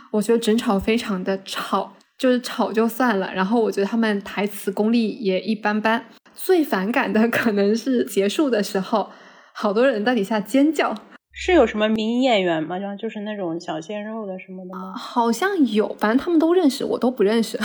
[0.09, 1.93] 我觉得整场非常的吵。
[2.17, 6.05] 就是吵就算了，然后我觉得他们台词功力也一般般。
[6.33, 9.09] 最反感的可能是结束的时候，
[9.51, 10.95] 好多人在底下尖叫。
[11.37, 12.79] 是有什么名演员吗？
[12.79, 14.93] 就就是那种小鲜肉的什么的吗？
[14.97, 17.59] 好像有，反正他们都认识，我都不认识。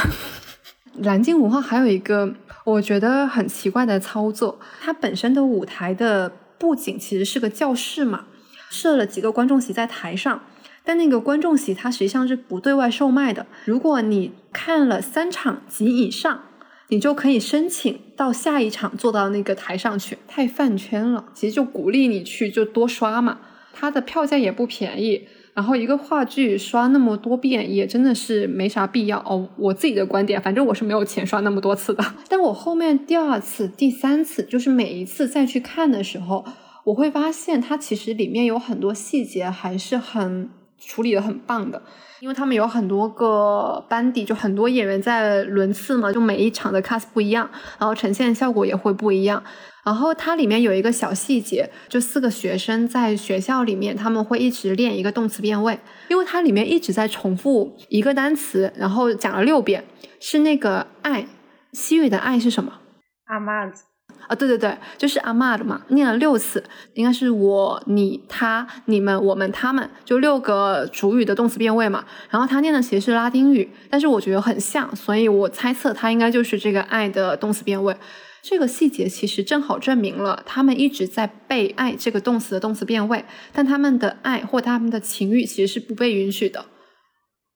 [0.99, 8.25] 蓝鲸文化还有一个我觉得很奇怪的操作，它本身的舞台的布景其实是个教室嘛，
[8.71, 10.43] 设了几个观众席在台上，
[10.85, 13.47] 但那个观众席它实际上是不对外售卖的。
[13.65, 16.43] 如果你看了三场及以上。
[16.93, 21.25] 你就可以申请到下一场坐到那个台上去，太饭圈了。
[21.33, 23.39] 其实就鼓励你去，就多刷嘛。
[23.73, 29.49] 它的票价也不便宜，然后一个话剧刷那么多遍也真的是没啥必要哦。
[29.57, 32.05] 我自己的观点，反正我是没有钱刷那么多次的。
[32.29, 36.45] 但我后面第二次、第三次，就是每一次再去看的时候，
[36.85, 40.49] 我会发现它其实里面有很多细节还是很
[40.79, 41.83] 处理的很棒的。
[42.21, 47.49] 因为他们有很多个班底，就很多演员在轮次嘛，就每一场的 cast 不一样，
[47.79, 49.43] 然后呈现效果也会不一样。
[49.85, 55.79] 然后它里面有一个小细节，就四个学生在学校里面，他们会一直练一个动词变位，
[56.09, 59.85] 因为它里面一直在重复一个单词，然后讲了六遍，
[60.21, 61.27] 是那个爱，
[61.73, 62.73] 西语的爱是什么？
[63.27, 63.85] 阿妈子。
[64.27, 66.63] 啊，对对对，就是阿妈的嘛，念了六次，
[66.95, 72.05] 应该是我、你、他、你们、我们、他们，就六个主语的动词变位嘛。
[72.29, 77.97] 然后他念的其实是拉丁语，但是我觉得很像，所以我猜测他应该就是这个爱的动词变位。
[78.43, 86.67] 这个细节其实正好证明了他们一直在被爱这个动词的动词变位，但他们的爱或他们的情欲其实是不被允许的。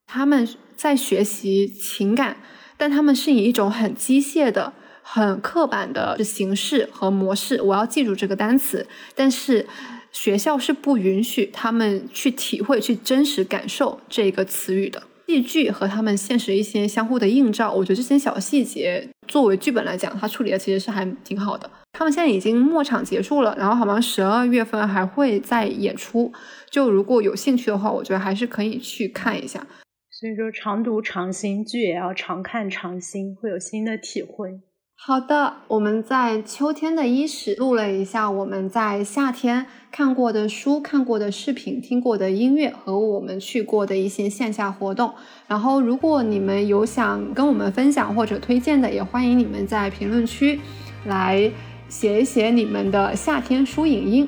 [0.07, 2.37] 他们在学习情感，
[2.77, 4.73] 但他们是以一种很机械的。
[5.07, 9.67] 很刻板的形式和模式，我要记住这个单词，但是
[10.11, 15.03] 学校是不允许他们去体会、去真实感受这个词语的。
[15.27, 21.71] 戏剧和他们现实一些相互的映照，我觉得这些小细节作为剧本来讲，它处理的其实是还挺好的。
[21.93, 26.33] 他们现在已经末场结束了，然后好像十二月份还会再演出，
[26.71, 29.67] 就如果有兴趣的话，我觉得还是可以去看一下。
[30.11, 34.61] 所以说，常读常新，剧也要常看常新，会有新的体会。
[34.97, 45.13] 好的，我们在秋天的伊始录了一下我们在夏天看过的书、看过的视频、听过的音乐和我们去过的一些线下活动。
[45.47, 50.59] 然后，如果你们有想跟我们分享或者推荐的，也欢迎你们在评论区
[51.05, 51.51] 来
[51.91, 54.27] 写一写你们的夏天书影音。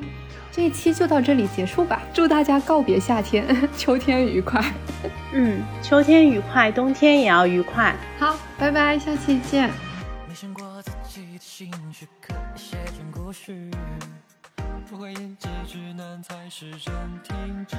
[0.52, 3.46] 这一期就到这里结束吧，祝大家告别夏天，
[3.78, 4.62] 秋天愉快。
[5.32, 7.96] 嗯，秋天愉快，冬天也要愉快。
[8.18, 9.70] 好，拜拜，下期见。
[13.46, 13.70] 去。
[14.90, 16.92] 不会演几句，难才是真
[17.22, 17.76] 停止。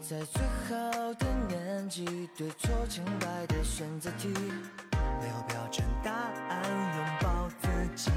[0.00, 2.04] 在最好的年纪，
[2.36, 6.10] 对错清白的选择题，没有标准答
[6.48, 6.62] 案，
[6.96, 8.10] 拥抱自己。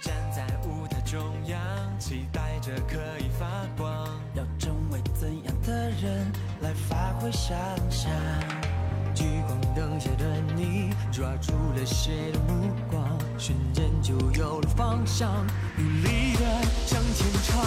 [0.00, 1.60] 站在舞台中央，
[2.00, 3.46] 期待着可以发
[3.76, 4.08] 光。
[4.34, 7.56] 要成为怎样的人，来发挥想
[7.88, 8.10] 象。
[9.14, 13.06] 聚光灯下的你，抓住了谁的目光？
[13.44, 15.28] 瞬间就有了方向，
[15.76, 16.44] 努力的
[16.86, 17.66] 向前闯。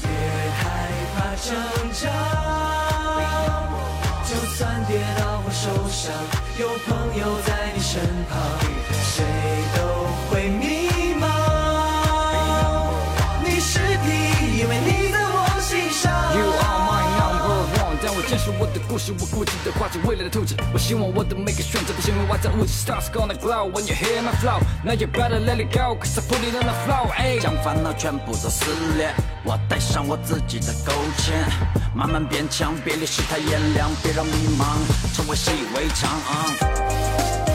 [0.00, 1.54] 别害怕成
[1.92, 2.08] 长，
[4.24, 6.14] 就算跌倒或受伤，
[6.58, 8.00] 有朋友在你身
[8.30, 8.40] 旁，
[18.42, 20.56] 是我的故事，我固执的画着未来的图纸。
[20.74, 22.72] 我希望我的每个选择都成为外在物质。
[22.72, 24.58] Stars gonna glow when you hear my flow.
[24.84, 27.08] Now you better let it go, cause I put it on the flow.
[27.40, 28.64] 将烦恼全部都撕
[28.98, 29.14] 裂，
[29.44, 31.30] 我带上我自己的勾芡，
[31.94, 37.51] 慢慢变强，别理世态炎凉，别让迷茫成为习以为常。